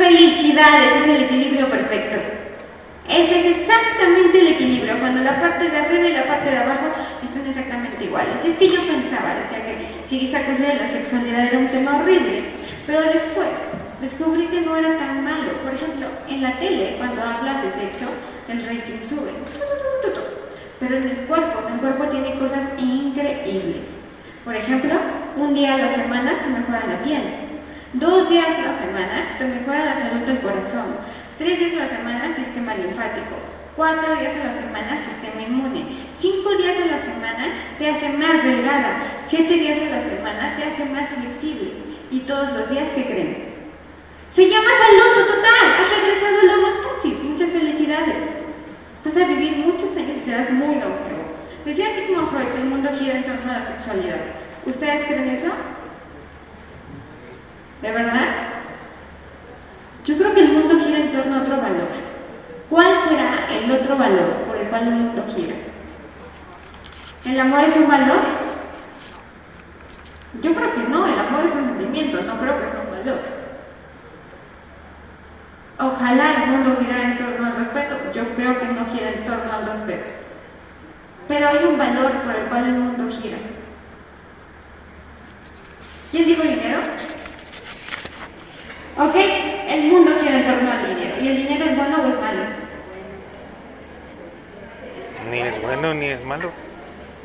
[0.00, 2.16] Felicidades, es el equilibrio perfecto.
[3.06, 6.86] Ese es exactamente el equilibrio, cuando la parte de arriba y la parte de abajo
[7.22, 8.32] están exactamente iguales.
[8.42, 11.98] Es que yo pensaba, decía que, que esa cosa de la sexualidad era un tema
[11.98, 12.44] horrible,
[12.86, 13.52] pero después
[14.00, 15.52] descubrí que no era tan malo.
[15.62, 18.08] Por ejemplo, en la tele, cuando hablas de sexo,
[18.48, 19.32] el rating sube.
[20.80, 23.84] Pero en el cuerpo, el cuerpo tiene cosas increíbles.
[24.46, 24.94] Por ejemplo,
[25.36, 27.50] un día a la semana te mejora la piel.
[27.92, 30.94] Dos días a la semana te mejora la salud del corazón
[31.38, 33.34] Tres días a la semana, sistema linfático.
[33.74, 36.06] Cuatro días a la semana, sistema inmune.
[36.20, 37.48] Cinco días a la semana
[37.78, 39.24] te hace más delgada.
[39.26, 41.72] Siete días a la semana te hace más flexible.
[42.12, 43.54] Y todos los días, ¿qué creen?
[44.36, 45.66] Se llama salud total.
[45.80, 47.24] Has regresado a la homeostasis.
[47.24, 48.16] Muchas felicidades.
[49.02, 51.24] Vas a vivir muchos años y serás muy longevo.
[51.64, 54.20] Decía como Freud que el mundo gira en torno a la sexualidad.
[54.66, 55.79] ¿Ustedes creen eso?
[57.82, 58.28] ¿De verdad?
[60.04, 61.88] Yo creo que el mundo gira en torno a otro valor.
[63.50, 65.54] el otro valor por el cual el mundo gira.
[67.24, 68.20] ¿El amor es un valor?
[70.42, 73.20] Yo creo que no, el amor es un sentimiento, no creo que sea un valor.
[75.78, 79.52] Ojalá el mundo girara en torno al respeto, yo creo que no gira en torno
[79.52, 80.06] al respeto.
[81.28, 83.38] Pero hay un valor por el cual el mundo gira.
[86.10, 86.80] ¿Quién dijo dinero?
[89.00, 91.16] Ok, el mundo gira en torno al dinero.
[91.22, 92.42] ¿Y el dinero es bueno o es malo?
[95.30, 96.52] Ni es bueno ni es malo.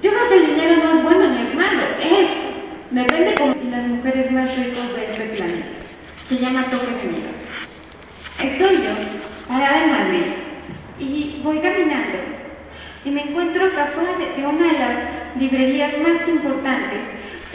[0.02, 2.32] Yo creo que el dinero no es bueno ni es malo, es.
[2.92, 5.68] Depende como las mujeres más ricas de este planeta.
[6.30, 7.44] Se llama Toque de Miras.
[8.42, 8.92] Estoy yo,
[9.50, 10.26] parada en Madrid,
[10.98, 12.20] y voy caminando,
[13.04, 14.96] y me encuentro que afuera de, de una de las
[15.38, 17.00] librerías más importantes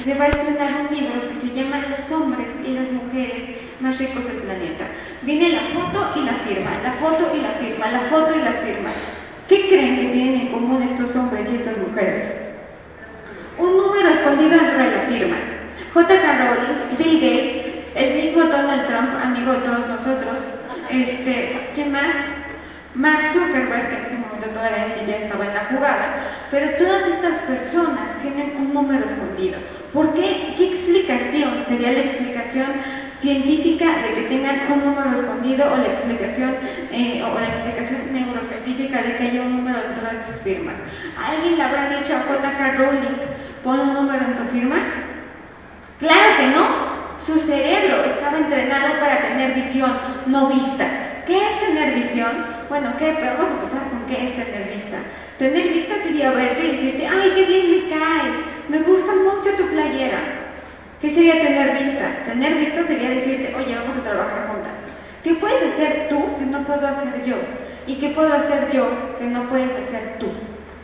[0.04, 3.98] se va a estrenar un libro que se llama Los hombres y las mujeres más
[3.98, 4.84] ricos del planeta.
[5.22, 8.52] Viene la foto y la firma, la foto y la firma, la foto y la
[8.52, 8.90] firma.
[9.48, 12.34] ¿Qué creen que tienen en común estos hombres y estas mujeres?
[13.58, 15.36] Un número escondido dentro de la firma.
[15.92, 16.38] J.K.
[16.38, 20.36] Rowling, Bill Gates, el mismo Donald Trump, amigo de todos nosotros,
[20.88, 22.14] este, ¿qué más?
[22.94, 27.06] Mark Zuckerberg, que en ese momento todavía ni siquiera estaba en la jugada, pero todas
[27.06, 29.58] estas personas tienen un número escondido.
[29.92, 30.54] ¿Por qué?
[30.56, 32.66] ¿Qué explicación sería la explicación
[33.20, 36.56] científica de que tengan un número escondido o la explicación
[36.90, 40.74] eh, o la explicación neurocientífica de que haya un número de estas firmas?
[41.16, 42.72] ¿Alguien le habrá dicho a J.K.
[42.78, 43.16] Rowling,
[43.62, 44.76] pon un número en tu firma?
[45.98, 46.90] Claro que no.
[47.26, 49.92] Su cerebro estaba entrenado para tener visión,
[50.26, 50.86] no vista.
[51.26, 52.30] ¿Qué es tener visión?
[52.70, 53.14] Bueno, ¿qué?
[53.20, 54.96] Pero vamos a empezar con qué es tener vista.
[55.38, 58.34] Tener vista sería verte y decirte, ay, qué bien me caes,
[58.68, 60.49] me gusta mucho tu playera.
[61.00, 62.24] ¿Qué sería tener vista?
[62.26, 64.72] Tener vista sería decirte, oye, vamos a trabajar juntas.
[65.24, 67.36] ¿Qué puedes hacer tú que no puedo hacer yo?
[67.86, 70.26] ¿Y qué puedo hacer yo que no puedes hacer tú?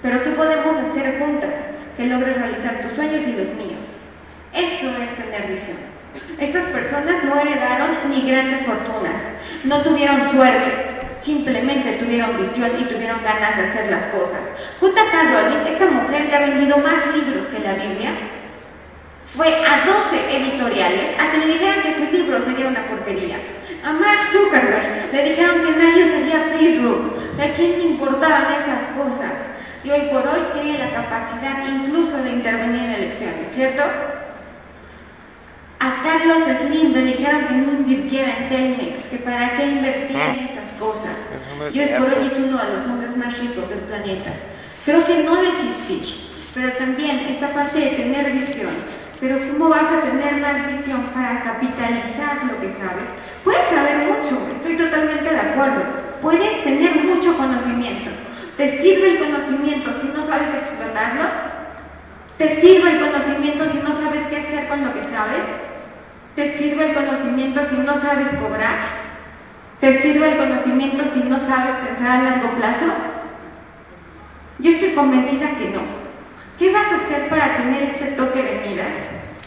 [0.00, 1.50] Pero ¿qué podemos hacer juntas
[1.98, 3.84] que logres realizar tus sueños y los míos?
[4.54, 5.76] Eso es tener visión.
[6.40, 9.20] Estas personas no heredaron ni grandes fortunas,
[9.64, 10.72] no tuvieron suerte,
[11.20, 14.40] simplemente tuvieron visión y tuvieron ganas de hacer las cosas.
[14.80, 15.12] J.K.
[15.12, 18.12] Rowling, esta mujer que ha vendido más libros que la Biblia,
[19.36, 23.36] fue a 12 editoriales a que le dijeran que su libro sería una porquería.
[23.84, 29.32] A Mark Zuckerberg le dijeron que nadie sería Facebook, a quién le importaban esas cosas.
[29.84, 33.82] Y hoy por hoy tiene la capacidad incluso de intervenir en elecciones, ¿cierto?
[35.78, 40.44] A Carlos Slim le dijeron que no invirtiera en Telmex, que para qué invertía en
[40.48, 41.14] esas cosas.
[41.58, 44.32] No es y hoy por hoy es uno de los hombres más ricos del planeta.
[44.84, 49.05] Creo que no desistir, pero también esta parte de tener visión.
[49.20, 53.08] Pero ¿cómo vas a tener más visión para capitalizar lo que sabes?
[53.44, 55.82] Puedes saber mucho, estoy totalmente de acuerdo.
[56.20, 58.10] Puedes tener mucho conocimiento.
[58.58, 61.24] ¿Te sirve el conocimiento si no sabes explotarlo?
[62.36, 65.44] ¿Te sirve el conocimiento si no sabes qué hacer con lo que sabes?
[66.34, 69.06] ¿Te sirve el conocimiento si no sabes cobrar?
[69.80, 72.92] ¿Te sirve el conocimiento si no sabes pensar a largo plazo?
[74.58, 76.05] Yo estoy convencida que no.
[76.58, 78.88] ¿Qué vas a hacer para tener este toque de miras?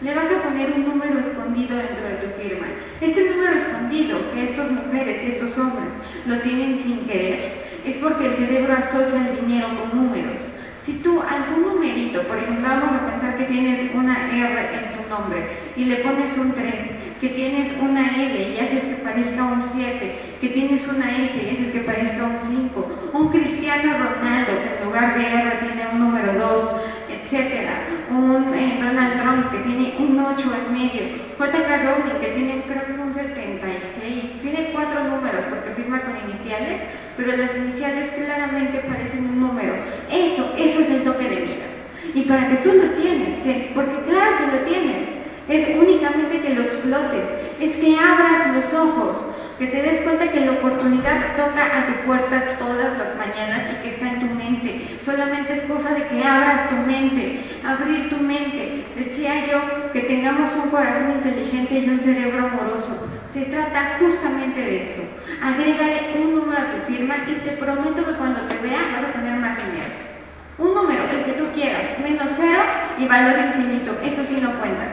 [0.04, 2.68] Le vas a poner un número escondido dentro de tu firma.
[3.02, 5.90] Este número escondido que estas mujeres y estos hombres
[6.28, 10.38] lo tienen sin querer es porque el cerebro asocia el dinero con números.
[10.86, 15.10] Si tú algún numerito, por ejemplo, vamos a pensar que tienes una R en tu
[15.10, 15.40] nombre
[15.76, 16.74] y le pones un 3,
[17.20, 21.50] que tienes una L y haces que parezca un 7, que tienes una S y
[21.56, 22.38] haces que parezca un
[22.72, 26.89] 5, un Cristiano Ronaldo que en lugar de R tiene un número 2,
[27.32, 31.04] etcétera, un eh, Donald Trump que tiene un 8 en medio,
[31.38, 31.70] J.K.
[31.86, 36.82] Rowling que tiene creo que un 76, tiene cuatro números porque firma con iniciales,
[37.16, 39.74] pero las iniciales claramente parecen un número.
[40.10, 41.76] Eso, eso es el toque de miras.
[42.16, 45.08] Y para que tú lo tienes, que- porque claro que lo tienes,
[45.48, 47.26] es únicamente que lo explotes,
[47.62, 49.18] es que abras los ojos,
[49.60, 53.84] que te des cuenta que la oportunidad toca a tu puerta todas las mañanas y
[53.84, 54.98] que está en tu mente.
[55.04, 58.86] Solamente es cosa de que abras tu mente, abrir tu mente.
[58.96, 63.08] Decía yo que tengamos un corazón inteligente y un cerebro amoroso.
[63.34, 65.02] Se trata justamente de eso.
[65.42, 69.14] Agrégale un número a tu firma y te prometo que cuando te vea vas a
[69.14, 70.10] tener más dinero.
[70.58, 72.64] Un número, el que tú quieras, menos cero
[72.98, 73.98] y valor infinito.
[74.04, 74.86] Eso sí no cuenta.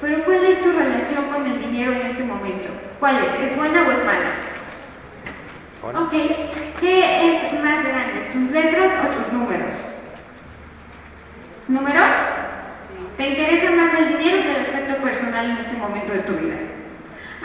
[0.00, 2.68] Pero ¿cuál es tu relación con el dinero en este momento?
[3.00, 3.50] ¿Cuál es?
[3.50, 4.32] ¿Es buena o es mala?
[6.00, 6.12] Ok,
[6.80, 9.93] ¿qué es más grande, tus letras o tus números?
[11.68, 12.10] ¿Números?
[13.16, 16.56] ¿Te interesa más el dinero que el aspecto personal en este momento de tu vida?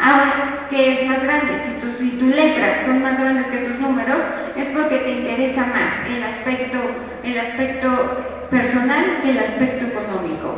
[0.02, 1.80] Ahora, ¿qué es más grande?
[2.00, 4.18] Si tus letras son más grandes que tus números,
[4.56, 6.80] es porque porque te interesa más el aspecto,
[7.24, 10.56] el aspecto personal que el aspecto económico.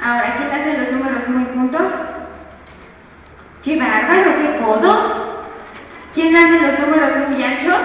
[0.00, 1.92] Ahora, ¿quién hace los números muy juntos?
[3.64, 5.16] ¡Qué bárbaro, qué codos!
[6.14, 7.80] ¿Quién hace los números muy anchos?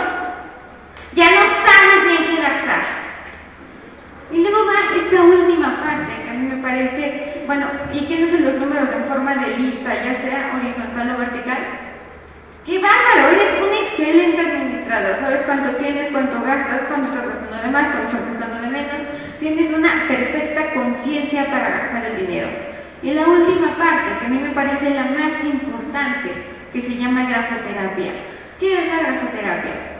[1.13, 2.94] Ya no sabes bien qué gastar.
[4.31, 8.39] Y luego va esta última parte que a mí me parece, bueno, ¿y quién hace
[8.39, 11.57] los números en forma de lista, ya sea horizontal o vertical?
[12.65, 13.29] ¡Qué bárbaro!
[13.29, 15.17] Eres un excelente administrador.
[15.21, 19.01] Sabes cuánto tienes, cuánto gastas, cuánto estás gastando de más, cuánto estás gastando de menos.
[19.39, 22.47] Tienes una perfecta conciencia para gastar el dinero.
[23.03, 26.31] Y la última parte, que a mí me parece la más importante,
[26.73, 28.11] que se llama grafoterapia.
[28.59, 29.94] ¿Qué es la grafoterapia?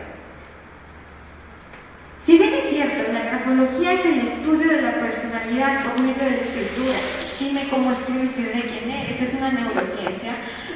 [2.25, 6.31] Si bien es cierto, la grafología es el estudio de la personalidad por medio de
[6.31, 6.97] la escritura.
[7.39, 9.21] Dime cómo escribes, escribiré quién eres.
[9.21, 10.33] Es una neurociencia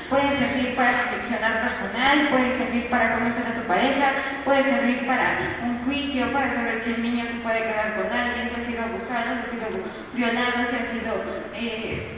[0.09, 5.37] Puede servir para reflexionar personal, puede servir para conocer a tu pareja, puede servir para
[5.61, 8.81] un juicio, para saber si el niño se puede quedar con alguien, si ha sido
[8.89, 9.85] abusado, si ha sido
[10.15, 11.13] violado, si ha sido
[11.53, 12.15] eh,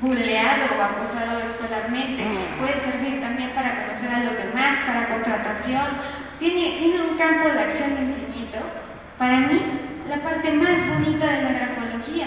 [0.00, 2.22] buleado o acusado escolarmente.
[2.60, 5.90] Puede servir también para conocer a los demás, para contratación.
[6.38, 8.23] Tiene, tiene un campo de acción.
[9.18, 9.60] Para mí,
[10.08, 12.26] la parte más bonita de la grafología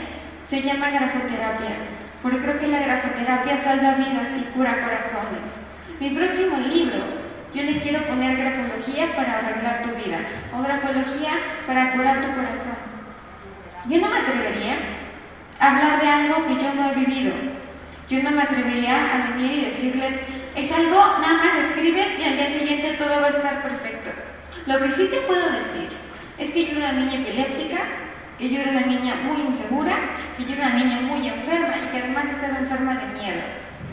[0.49, 5.43] se llama grafoterapia porque creo que la grafoterapia salva vidas y cura corazones.
[5.99, 7.03] Mi próximo libro,
[7.53, 10.19] yo le quiero poner grafología para arreglar tu vida
[10.53, 11.31] o grafología
[11.67, 12.77] para curar tu corazón.
[13.87, 14.77] Yo no me atrevería
[15.59, 17.33] a hablar de algo que yo no he vivido.
[18.09, 20.13] Yo no me atrevería a venir y decirles,
[20.55, 24.09] es algo, nada más escribes y al día siguiente todo va a estar perfecto.
[24.65, 25.96] Lo que sí te puedo decir
[26.37, 27.79] es que yo era una niña epiléptica
[28.37, 29.97] que yo era una niña muy insegura,
[30.37, 33.41] que yo era una niña muy enferma y que además estaba enferma de miedo.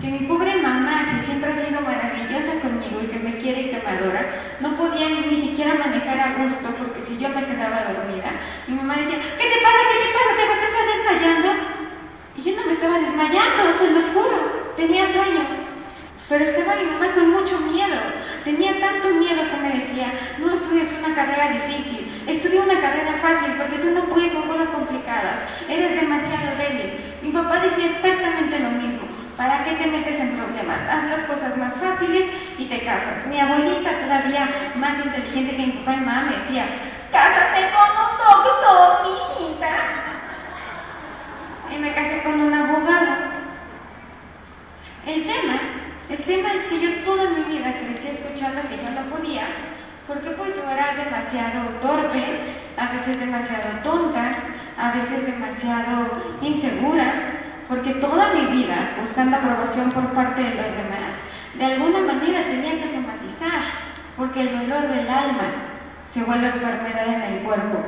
[0.03, 3.71] Que mi pobre mamá, que siempre ha sido maravillosa conmigo y que me quiere y
[3.71, 4.21] que me adora,
[4.61, 8.29] no podía ni siquiera manejar a gusto porque si yo me quedaba dormida,
[8.69, 9.81] mi mamá decía, ¿qué te pasa?
[9.89, 10.31] ¿Qué te pasa?
[10.37, 11.49] ¿Te estás desmayando?
[12.37, 15.65] Y yo no me estaba desmayando, se los juro, tenía sueño.
[16.29, 17.97] Pero estaba mi mamá con mucho miedo.
[18.45, 23.53] Tenía tanto miedo que me decía, no estudies una carrera difícil, estudia una carrera fácil
[23.59, 27.19] porque tú no puedes con cosas complicadas, eres demasiado débil.
[27.23, 29.09] Mi papá decía exactamente lo mismo.
[29.37, 30.79] ¿Para qué te metes en problemas?
[30.89, 32.25] Haz las cosas más fáciles
[32.57, 33.27] y te casas.
[33.29, 36.67] Mi abuelita, todavía más inteligente que mi papá y mamá, me decía,
[37.11, 39.75] cásate con un doctor, hijita.
[41.75, 43.35] Y me casé con un abogado.
[45.07, 45.75] El tema
[46.09, 49.47] el tema es que yo toda mi vida crecí escuchando que yo no podía,
[50.07, 52.25] porque pues yo era demasiado torpe,
[52.77, 54.37] a veces demasiado tonta,
[54.77, 57.07] a veces demasiado insegura,
[57.69, 61.17] porque toda mi vida, buscando aprobación por parte de los demás,
[61.55, 63.63] de alguna manera tenía que somatizar,
[64.17, 65.73] porque el dolor del alma
[66.13, 67.79] se vuelve enfermedad en el cuerpo.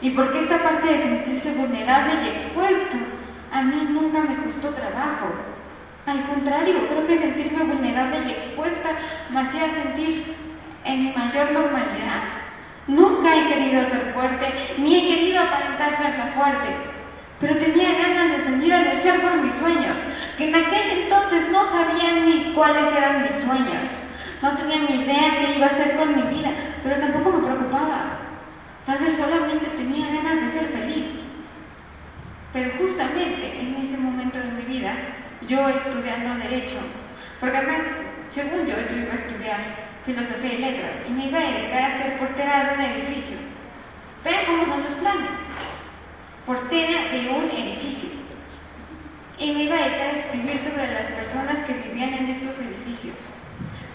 [0.00, 2.96] Y porque esta parte de sentirse vulnerable y expuesto,
[3.52, 5.34] a mí nunca me costó trabajo.
[6.06, 8.90] Al contrario, creo que sentirme vulnerable y expuesta
[9.30, 10.45] me hacía sentir
[10.86, 12.22] en mi mayor normalidad.
[12.86, 14.46] Nunca he querido ser fuerte,
[14.78, 16.70] ni he querido aparentar ser la fuerte,
[17.40, 19.96] pero tenía ganas de salir a luchar por mis sueños,
[20.38, 23.90] que en aquel entonces no sabía ni cuáles eran mis sueños.
[24.40, 26.50] No tenía ni idea qué iba a hacer con mi vida,
[26.84, 28.18] pero tampoco me preocupaba.
[28.86, 31.06] Tal vez solamente tenía ganas de ser feliz.
[32.52, 34.92] Pero justamente en ese momento de mi vida
[35.48, 36.78] yo estudiando Derecho,
[37.40, 37.82] porque además,
[38.32, 41.98] según yo, yo iba a estudiar Filosofía y Letras y me iba a dedicar a
[41.98, 43.36] ser portera de un edificio.
[44.22, 45.30] Vean cómo son los planes.
[46.46, 48.10] Portera de un edificio.
[49.36, 53.16] Y me iba a dedicar a escribir sobre las personas que vivían en estos edificios.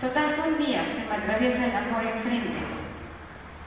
[0.02, 2.60] Total que un día se me atraviesa el amor enfrente.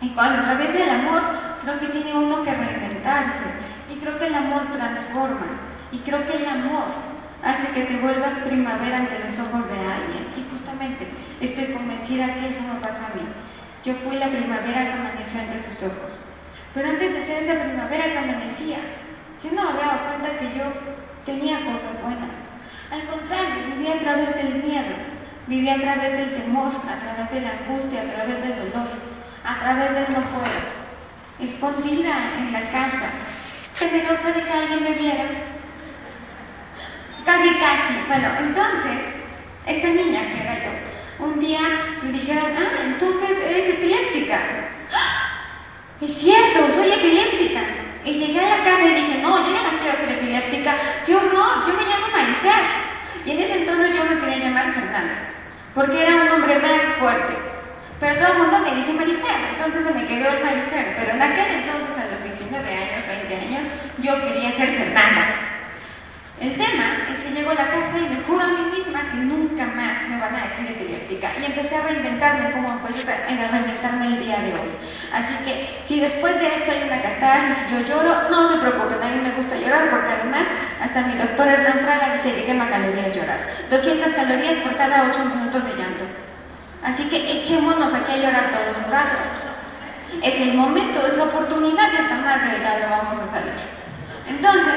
[0.02, 1.22] Y cuando atraviesa el amor,
[1.62, 3.46] creo que tiene uno que reinventarse.
[3.90, 5.48] Y creo que el amor transforma.
[5.92, 6.84] Y creo que el amor
[7.42, 9.63] hace que te vuelvas primavera ante los ojos.
[11.40, 13.24] Estoy convencida que eso me pasó a mí.
[13.84, 16.12] Yo fui la primavera que amaneció ante sus ojos.
[16.74, 18.78] Pero antes de ser esa primavera que amanecía,
[19.42, 20.64] yo no había dado cuenta que yo
[21.24, 22.32] tenía cosas buenas.
[22.90, 24.94] Al contrario, vivía a través del miedo,
[25.46, 28.88] vivía a través del temor, a través de la angustia, a través del dolor,
[29.44, 30.64] a través del no poder,
[31.40, 33.10] escondida en la casa,
[33.78, 35.24] temerosa de que alguien me viera,
[37.24, 37.94] Casi, casi.
[38.06, 39.13] Bueno, entonces,
[39.66, 41.60] esta niña que era yo, un día
[42.02, 44.38] me dijeron, ah, entonces eres epiléptica.
[44.92, 45.24] ¡Ah!
[46.00, 47.60] Es cierto, soy epiléptica.
[48.04, 50.74] Y llegué a la casa y dije, no, yo ya no quiero ser epiléptica.
[51.06, 51.64] ¡Qué horror!
[51.66, 52.64] Yo me llamo Marifer.
[53.24, 55.14] Y en ese entonces yo me quería llamar Fernanda,
[55.74, 57.34] porque era un hombre más fuerte.
[58.00, 60.96] Pero todo el mundo me dice Marifer, entonces se me quedó el Marifer.
[60.98, 63.62] Pero en aquel entonces, a los 19 años, 20 años,
[64.02, 65.53] yo quería ser Fernanda.
[66.40, 69.18] El tema es que llego a la casa y me juro a mí misma que
[69.18, 71.30] nunca más me van a decir epiléptica.
[71.38, 74.70] Y empecé a reinventarme como pues, a reinventarme el día de hoy.
[75.12, 78.98] Así que si después de esto hay una catarsis y yo lloro, no se preocupen,
[79.00, 80.46] a mí me gusta llorar porque además
[80.82, 83.38] hasta mi doctor Hernán Fraga dice que quema calorías llorar.
[83.70, 86.04] 200 calorías por cada 8 minutos de llanto.
[86.82, 89.18] Así que echémonos aquí a llorar todos un rato.
[90.20, 93.54] Es el momento, es la oportunidad de estar más delgado vamos a salir.
[94.28, 94.74] Entonces,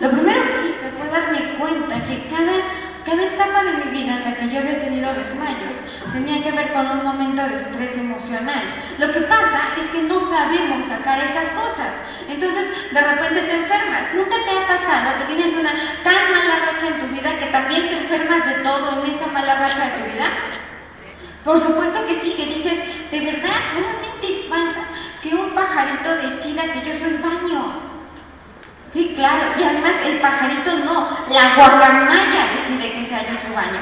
[0.00, 2.56] lo primero que hice fue darme cuenta que cada,
[3.04, 5.76] cada etapa de mi vida en la que yo había tenido desmayos
[6.12, 8.64] tenía que ver con un momento de estrés emocional.
[8.98, 11.92] Lo que pasa es que no sabemos sacar esas cosas.
[12.28, 14.02] Entonces, de repente te enfermas.
[14.14, 15.72] ¿Nunca te ha pasado que tienes una
[16.02, 19.54] tan mala racha en tu vida que también te enfermas de todo en esa mala
[19.54, 20.28] racha de tu vida?
[21.44, 22.78] Por supuesto que sí, que dices,
[23.10, 24.80] de verdad, solamente falta
[25.22, 27.89] que un pajarito decida que yo soy baño.
[28.92, 33.80] Sí, claro, y además el pajarito no, la guacamaya decide que sea yo su baño.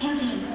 [0.00, 0.54] En fin,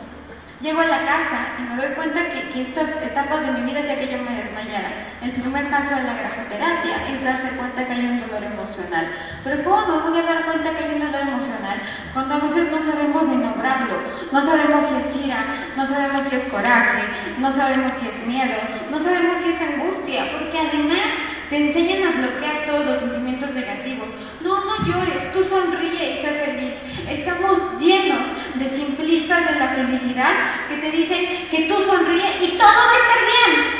[0.62, 3.98] Llego a la casa y me doy cuenta que, estas etapas de mi vida hacía
[3.98, 5.16] que yo me desmayara.
[5.24, 9.08] El primer paso de la grafoterapia es darse cuenta que hay un dolor emocional.
[9.46, 11.80] Pero ¿cómo me voy a dar cuenta que hay un dolor emocional?
[12.12, 13.96] Cuando a veces no sabemos ni nombrarlo,
[14.34, 15.40] no sabemos si es ira,
[15.78, 17.04] no sabemos si es coraje,
[17.40, 18.60] no sabemos si es miedo,
[18.92, 24.08] no sabemos si es angustia, porque además te enseñan a bloquear todos los sentimientos negativos.
[24.42, 26.76] No, no llores, tú sonríe y sé feliz.
[27.10, 28.22] Estamos llenos
[28.56, 30.34] de simplistas de la felicidad
[30.70, 33.80] que te dicen que tú sonríe y todo va a estar bien.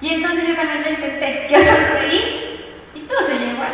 [0.00, 3.72] Y entonces yo también intenté, yo sonreí y todo se igual.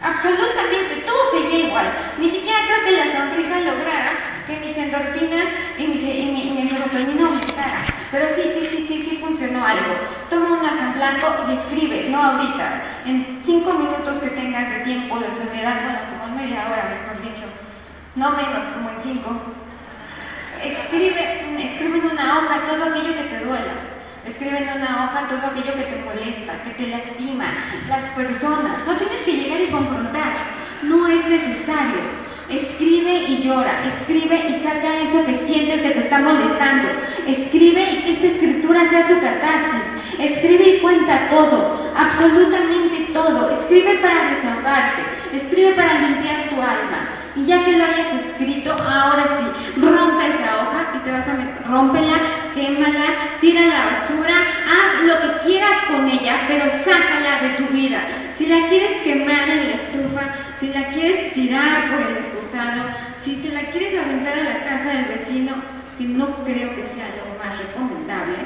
[0.00, 1.86] Absolutamente todo seguía igual.
[2.18, 6.70] Ni siquiera creo que la sonrisa lograra que mis endorfinas y mi, y y mi
[6.70, 7.97] serotonina aumentara.
[8.10, 9.92] Pero sí, sí, sí, sí, sí funcionó algo.
[10.30, 15.18] Toma un en blanco y escribe, no ahorita, en cinco minutos que tengas de tiempo
[15.18, 17.46] de soledad, bueno, como media hora, mejor dicho,
[18.14, 19.42] no menos, como en cinco.
[20.62, 21.20] Escribe,
[21.58, 23.74] escribe en una hoja todo aquello que te duela.
[24.26, 27.44] Escribe en una hoja todo aquello que te molesta, que te lastima,
[27.88, 28.86] las personas.
[28.86, 30.32] No tienes que llegar y confrontar.
[30.82, 32.27] No es necesario.
[32.50, 36.88] Escribe y llora, escribe y saca eso que sientes que te está molestando.
[37.26, 39.82] Escribe y que esta escritura sea tu catarsis.
[40.18, 43.50] Escribe y cuenta todo, absolutamente todo.
[43.60, 45.02] Escribe para desahogarte,
[45.34, 47.18] escribe para limpiar tu alma.
[47.36, 51.34] Y ya que lo hayas escrito, ahora sí, rompe esa hoja y te vas a
[51.34, 52.18] meter, rómpela,
[52.54, 54.36] quémala, tira la basura,
[54.66, 58.00] haz lo que quieras con ella, pero sácala de tu vida.
[58.38, 62.27] Si la quieres quemar en la estufa, si la quieres tirar por el
[63.24, 65.54] si se la quieres aventar a la casa del vecino,
[65.98, 68.38] que no creo que sea lo más recomendable,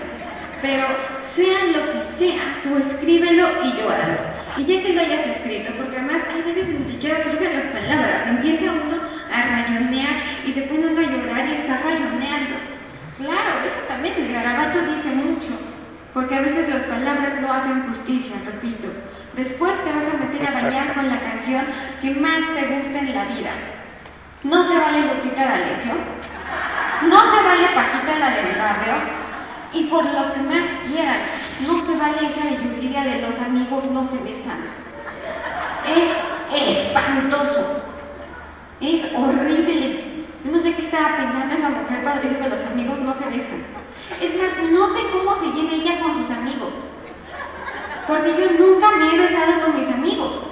[0.60, 0.86] pero
[1.34, 4.32] sea lo que sea, tú escríbelo y llóralo.
[4.56, 8.28] Y ya que lo hayas escrito, porque además hay veces ni siquiera surgen las palabras,
[8.28, 8.98] empieza uno
[9.32, 10.14] a rayonear
[10.46, 12.56] y se pone uno a llorar y está rayoneando.
[13.18, 15.52] Claro, eso también el garabato dice mucho,
[16.12, 18.88] porque a veces las palabras no hacen justicia, repito.
[19.36, 21.64] Después te vas a meter a bañar con la canción
[22.02, 23.81] que más te gusta en la vida.
[24.44, 25.94] No se vale Lupita D'Alessio,
[27.08, 28.94] no se vale Paquita la del barrio,
[29.72, 31.18] y por lo que más quieran,
[31.64, 34.60] no se vale esa de de los amigos no se besan.
[35.86, 37.82] Es espantoso,
[38.80, 40.26] es horrible.
[40.44, 43.62] no sé qué estaba pensando esa mujer cuando dijo que los amigos no se besan.
[44.20, 46.72] Es más, no sé cómo se llena ella con sus amigos.
[48.08, 50.51] Porque yo nunca me he besado con mis amigos.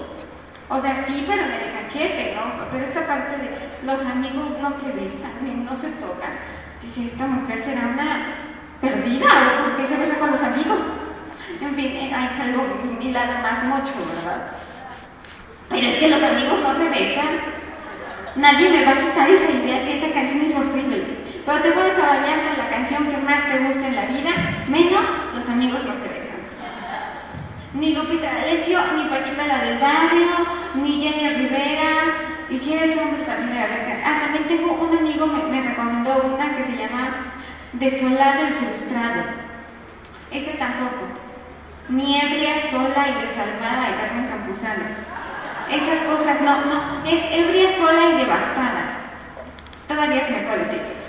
[0.71, 2.65] O sea, sí, pero de cachete, ¿no?
[2.71, 3.51] Pero esta parte de
[3.83, 6.31] los amigos no se besan, no se tocan.
[6.81, 8.51] Dice, esta mujer será una
[8.81, 10.79] perdida, ¿o por qué se besa con los amigos?
[11.61, 12.63] En fin, eh, hay algo,
[13.01, 14.53] mi lado más mocho, ¿verdad?
[15.69, 17.61] Pero es que los amigos no se besan.
[18.37, 21.05] Nadie me va a quitar esa idea que esta canción es horrible.
[21.45, 24.31] Pero te puedes a bañar con la canción que más te gusta en la vida,
[24.69, 25.03] menos
[25.35, 26.41] los amigos no se besan.
[27.75, 31.91] Ni Lupita D'Alessio, ni Paquita la del barrio, ni Jenny Rivera.
[32.49, 33.67] Y si eres hombre también la
[34.05, 37.33] Ah, también tengo un amigo, me, me recomendó una que se llama
[37.73, 39.23] Desolado y Frustrado.
[40.31, 41.07] Este tampoco.
[41.89, 44.85] Ni ebria, sola y desalmada de Carmen Campuzano.
[45.71, 47.05] Esas cosas no, no.
[47.07, 48.83] Es ebria, sola y devastada.
[49.87, 51.01] Todavía es mejor el título.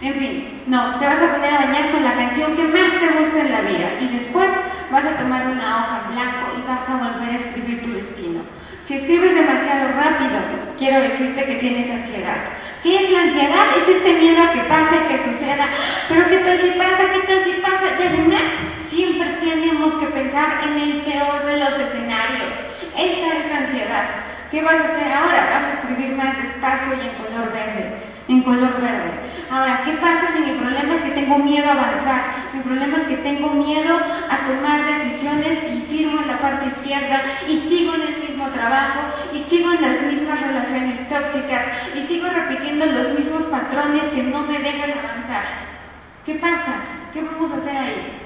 [0.00, 3.18] En fin, no, te vas a poner a bañar con la canción que más te
[3.18, 4.50] gusta en la vida y después
[4.90, 8.03] vas a tomar una hoja en blanco y vas a volver a escribir tu.
[8.86, 10.38] Si escribes demasiado rápido,
[10.78, 12.36] quiero decirte que tienes ansiedad.
[12.82, 13.66] ¿Qué es la ansiedad?
[13.80, 15.66] Es este miedo a que pase, que suceda.
[16.08, 17.12] Pero ¿qué tal si pasa?
[17.12, 17.84] ¿Qué tal si pasa?
[17.98, 18.42] Y además,
[18.90, 22.52] siempre tenemos que pensar en el peor de los escenarios.
[22.94, 24.06] Esa es la ansiedad.
[24.50, 25.48] ¿Qué vas a hacer ahora?
[25.50, 29.12] Vas a escribir más despacio y en color verde en color verde.
[29.50, 32.22] Ahora, ¿qué pasa si mi problema es que tengo miedo a avanzar?
[32.54, 37.22] Mi problema es que tengo miedo a tomar decisiones y firmo en la parte izquierda
[37.46, 39.00] y sigo en el mismo trabajo
[39.32, 41.62] y sigo en las mismas relaciones tóxicas
[41.94, 45.44] y sigo repitiendo los mismos patrones que no me dejan avanzar.
[46.24, 46.80] ¿Qué pasa?
[47.12, 48.20] ¿Qué vamos a hacer ahí?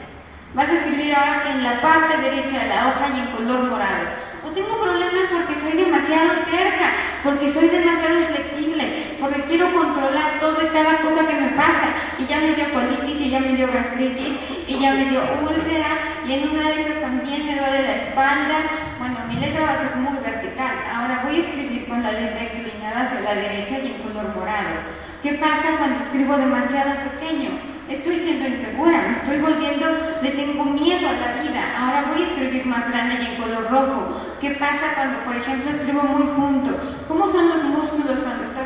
[0.55, 4.29] Vas a escribir ahora en la parte derecha de la hoja y en color morado.
[4.47, 6.89] O tengo problemas porque soy demasiado terca,
[7.23, 11.89] porque soy demasiado flexible, porque quiero controlar todo y cada cosa que me pasa.
[12.19, 14.35] Y ya me dio colitis, y ya me dio gastritis,
[14.67, 18.59] y ya me dio úlcera, y en una de esas también me duele la espalda.
[18.99, 20.75] Bueno, mi letra va a ser muy vertical.
[20.95, 24.99] Ahora voy a escribir con la letra inclinada hacia la derecha y en color morado.
[25.23, 27.51] ¿Qué pasa cuando escribo demasiado pequeño?
[27.89, 29.87] Estoy siendo insegura, me estoy volviendo,
[30.21, 31.63] le tengo miedo a la vida.
[31.79, 34.21] Ahora voy a escribir más grande y en color rojo.
[34.41, 36.79] ¿Qué pasa cuando, por ejemplo, escribo muy junto?
[37.09, 38.58] ¿Cómo son los músculos cuando?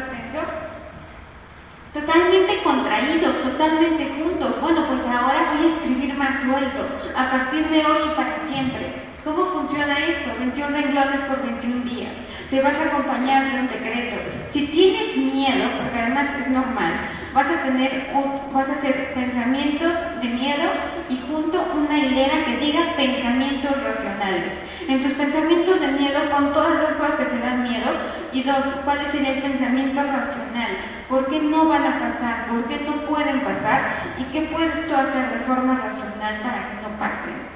[1.92, 4.60] Totalmente contraídos, totalmente juntos.
[4.62, 9.02] Bueno, pues ahora voy a escribir más suelto, a partir de hoy y para siempre.
[9.22, 10.30] ¿Cómo funciona esto?
[10.38, 12.21] 21 renglones por 21 días.
[12.52, 14.16] Te vas a acompañar de un decreto.
[14.52, 16.92] Si tienes miedo, porque además es normal,
[17.32, 18.12] vas a tener,
[18.52, 20.68] vas a hacer pensamientos de miedo
[21.08, 24.52] y junto una hilera que diga pensamientos racionales.
[24.86, 27.88] En tus pensamientos de miedo, con todas las cosas que te dan miedo,
[28.34, 30.72] y dos, ¿cuál es el pensamiento racional?
[31.08, 32.48] ¿Por qué no van a pasar?
[32.48, 33.80] ¿Por qué no pueden pasar?
[34.18, 37.48] ¿Y qué puedes tú hacer de forma racional para que no pasen?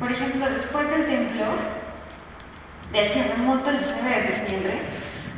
[0.00, 1.89] Por ejemplo, después del temblor,
[2.92, 4.82] del terremoto del 9 de septiembre,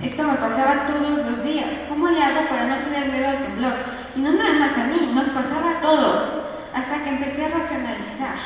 [0.02, 1.66] esto me pasaba todos los días.
[1.88, 3.72] ¿Cómo le hago para no tener miedo al temblor?
[4.16, 6.28] Y no nada más a mí, nos pasaba a todos,
[6.74, 8.36] hasta que empecé a racionalizar.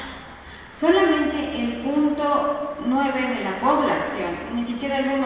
[0.79, 5.23] Solamente el punto 9 de la población, ni siquiera el 1%,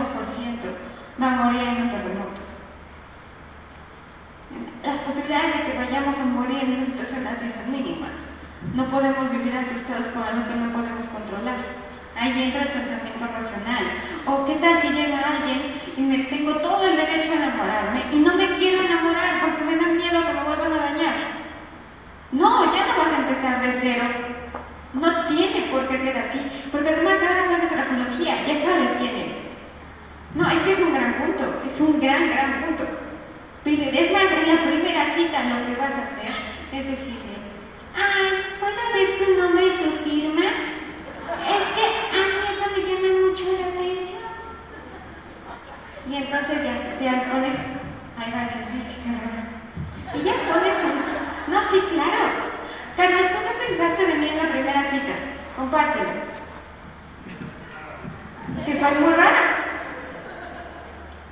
[1.21, 2.41] va a morir en un terremoto.
[4.85, 8.15] Las posibilidades de que vayamos a morir en una situación así son mínimas.
[8.75, 11.90] No podemos vivir asustados por algo que no podemos controlar.
[12.21, 13.85] Ahí entra el pensamiento racional.
[14.27, 18.17] O qué tal si llega alguien y me tengo todo el derecho a enamorarme y
[18.17, 21.15] no me quiero enamorar porque me da miedo que me vuelvan a dañar.
[22.33, 24.05] No, ya no vas a empezar de cero.
[24.93, 29.33] No tiene por qué ser así, porque además ahora sabes grafología, ya sabes quién es.
[30.35, 32.85] No, es que es un gran punto, es un gran, gran punto.
[33.65, 36.35] Es más, en la primera cita lo que vas a hacer
[36.73, 37.37] es decirle,
[37.97, 40.70] ay, ¿puedo ver tu nombre y tu firma?
[46.33, 47.49] Entonces ya, ya pone,
[48.17, 48.63] ahí va a ser
[50.15, 52.23] Y ya pones un, no, sí, claro.
[52.97, 55.15] Carlos, ¿tú qué pensaste de mí en la primera cita?
[55.57, 56.11] Compártelo.
[58.65, 59.57] Que soy muy rara.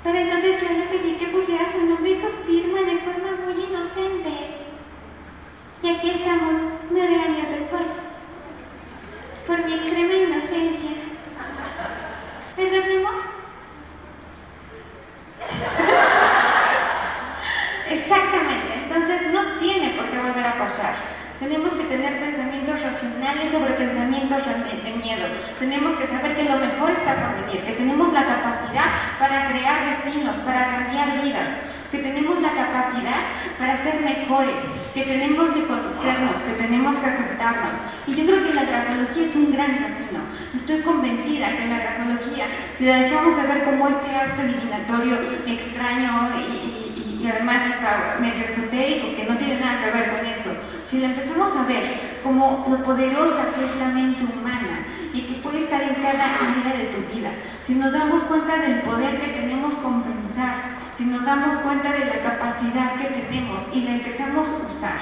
[0.03, 3.65] Pero entonces yo le pedí que pusiera su nombre y su firma de forma muy
[3.65, 4.59] inocente.
[5.81, 6.55] Y aquí estamos,
[6.91, 7.83] nueve años después
[9.47, 10.91] por mi extrema inocencia.
[12.57, 13.29] ¿Verdad, amor?
[17.91, 20.97] Exactamente, entonces no tiene por qué volver a pasar.
[21.39, 25.27] Tenemos que tener pensamientos racionales sobre pensamientos de miedo.
[25.61, 29.79] Tenemos que saber que lo mejor está por venir, que tenemos la capacidad para crear
[29.87, 31.49] destinos, para cambiar vidas,
[31.93, 33.23] que tenemos la capacidad
[33.57, 34.59] para ser mejores,
[34.93, 37.73] que tenemos que conocernos, que tenemos que aceptarnos.
[38.09, 40.21] Y yo creo que la grafología es un gran camino.
[40.57, 45.15] Estoy convencida que la grafología, si la dejamos de ver como este arte divinatorio
[45.47, 47.61] extraño y, además
[48.21, 50.51] medio esotérico, no tiene nada que ver con eso,
[50.99, 54.83] si la empezamos a ver como lo poderosa que es la mente humana
[55.15, 57.31] y que puede estar en cada área de tu vida,
[57.65, 62.05] si nos damos cuenta del poder que tenemos con pensar, si nos damos cuenta de
[62.05, 64.99] la capacidad que tenemos y la empezamos a usar,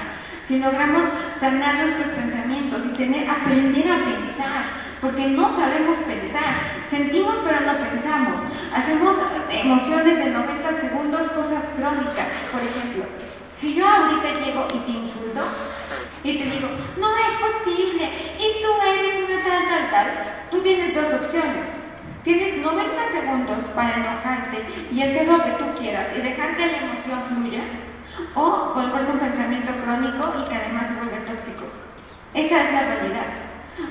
[0.47, 1.01] si logramos
[1.39, 4.61] sanar nuestros pensamientos y aprender a pensar,
[5.01, 9.15] porque no sabemos pensar, sentimos pero no pensamos, hacemos
[9.49, 13.26] emociones de 90 segundos, cosas crónicas, por ejemplo.
[13.59, 15.41] Si yo ahorita llego y te insulto
[16.23, 20.93] y te digo, no es posible, y tú eres una tal, tal, tal, tú tienes
[20.93, 21.77] dos opciones
[22.27, 24.57] Tienes 90 segundos para enojarte
[24.91, 27.61] y hacer lo que tú quieras y dejar que la emoción fluya
[28.35, 31.63] o volver un pensamiento crónico y que además vuelve tóxico.
[32.33, 33.46] Esa es la realidad.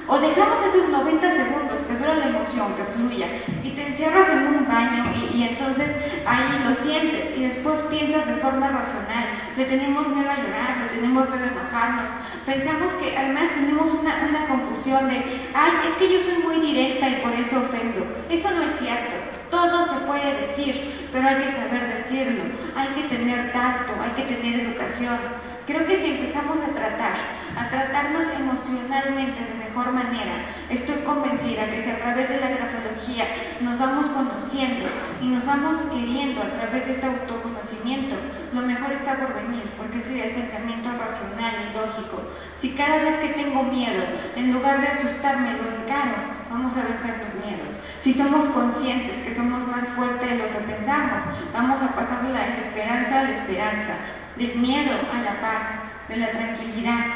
[0.09, 3.27] O dejamos esos 90 segundos que dura la emoción, que fluya,
[3.63, 5.91] y te encierras en un baño y, entonces
[6.27, 9.27] ahí lo sientes y después piensas de forma racional.
[9.57, 12.07] Le tenemos miedo a llorar, le tenemos miedo a enojarnos.
[12.45, 17.09] Pensamos que además tenemos una, una confusión de, ay, es que yo soy muy directa
[17.09, 18.07] y por eso ofendo.
[18.31, 19.15] Eso no es cierto.
[19.51, 22.43] Todo se puede decir, pero hay que saber decirlo.
[22.77, 25.19] Hay que tener tacto, hay que tener educación.
[25.67, 27.15] Creo que si empezamos a tratar,
[27.59, 33.27] a tratarnos emocionalmente de mejor manera, estoy convencida que si a través de la grafología
[33.61, 34.87] nos vamos conociendo
[35.21, 38.15] y nos vamos queriendo a través de este autoconocimiento,
[38.55, 42.31] lo mejor está por venir, porque si el pensamiento racional y lógico.
[42.63, 44.05] Si cada vez que tengo miedo,
[44.37, 47.75] en lugar de asustarme, lo encaro, vamos a vencer los miedos.
[48.01, 52.33] Si somos conscientes que somos más fuertes de lo que pensamos, vamos a pasar de
[52.33, 55.63] la desesperanza a la esperanza del miedo a la paz,
[56.09, 57.07] de la tranquilidad,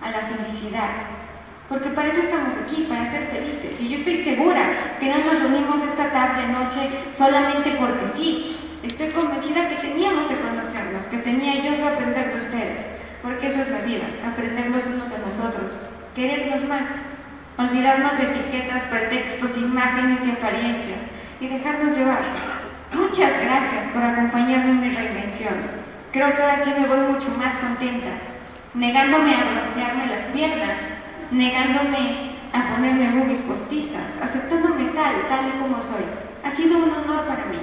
[0.00, 0.90] a la felicidad.
[1.68, 3.80] Porque para eso estamos aquí, para ser felices.
[3.80, 8.56] Y yo estoy segura que no nos reunimos esta tarde, noche, solamente porque sí.
[8.82, 12.86] Estoy convencida que teníamos que conocernos, que tenía yo que aprender de ustedes.
[13.22, 15.72] Porque eso es la vida, aprender los unos de nosotros,
[16.16, 16.82] querernos más,
[17.56, 21.00] olvidarnos de etiquetas, pretextos, imágenes y apariencias
[21.40, 22.22] y dejarnos llevar.
[22.92, 25.81] Muchas gracias por acompañarme en mi reinvención.
[26.12, 28.12] Creo que ahora sí me voy mucho más contenta,
[28.74, 30.76] negándome a broncearme las piernas,
[31.30, 36.04] negándome a ponerme boobies postizas, aceptándome tal, tal y como soy.
[36.44, 37.56] Ha sido un honor para mí.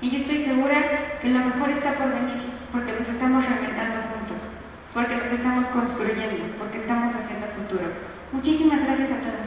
[0.00, 0.82] Y yo estoy segura
[1.22, 4.42] que lo mejor está por venir, porque nos estamos reinventando juntos,
[4.92, 7.86] porque nos estamos construyendo, porque estamos haciendo futuro.
[8.32, 9.46] Muchísimas gracias a todos.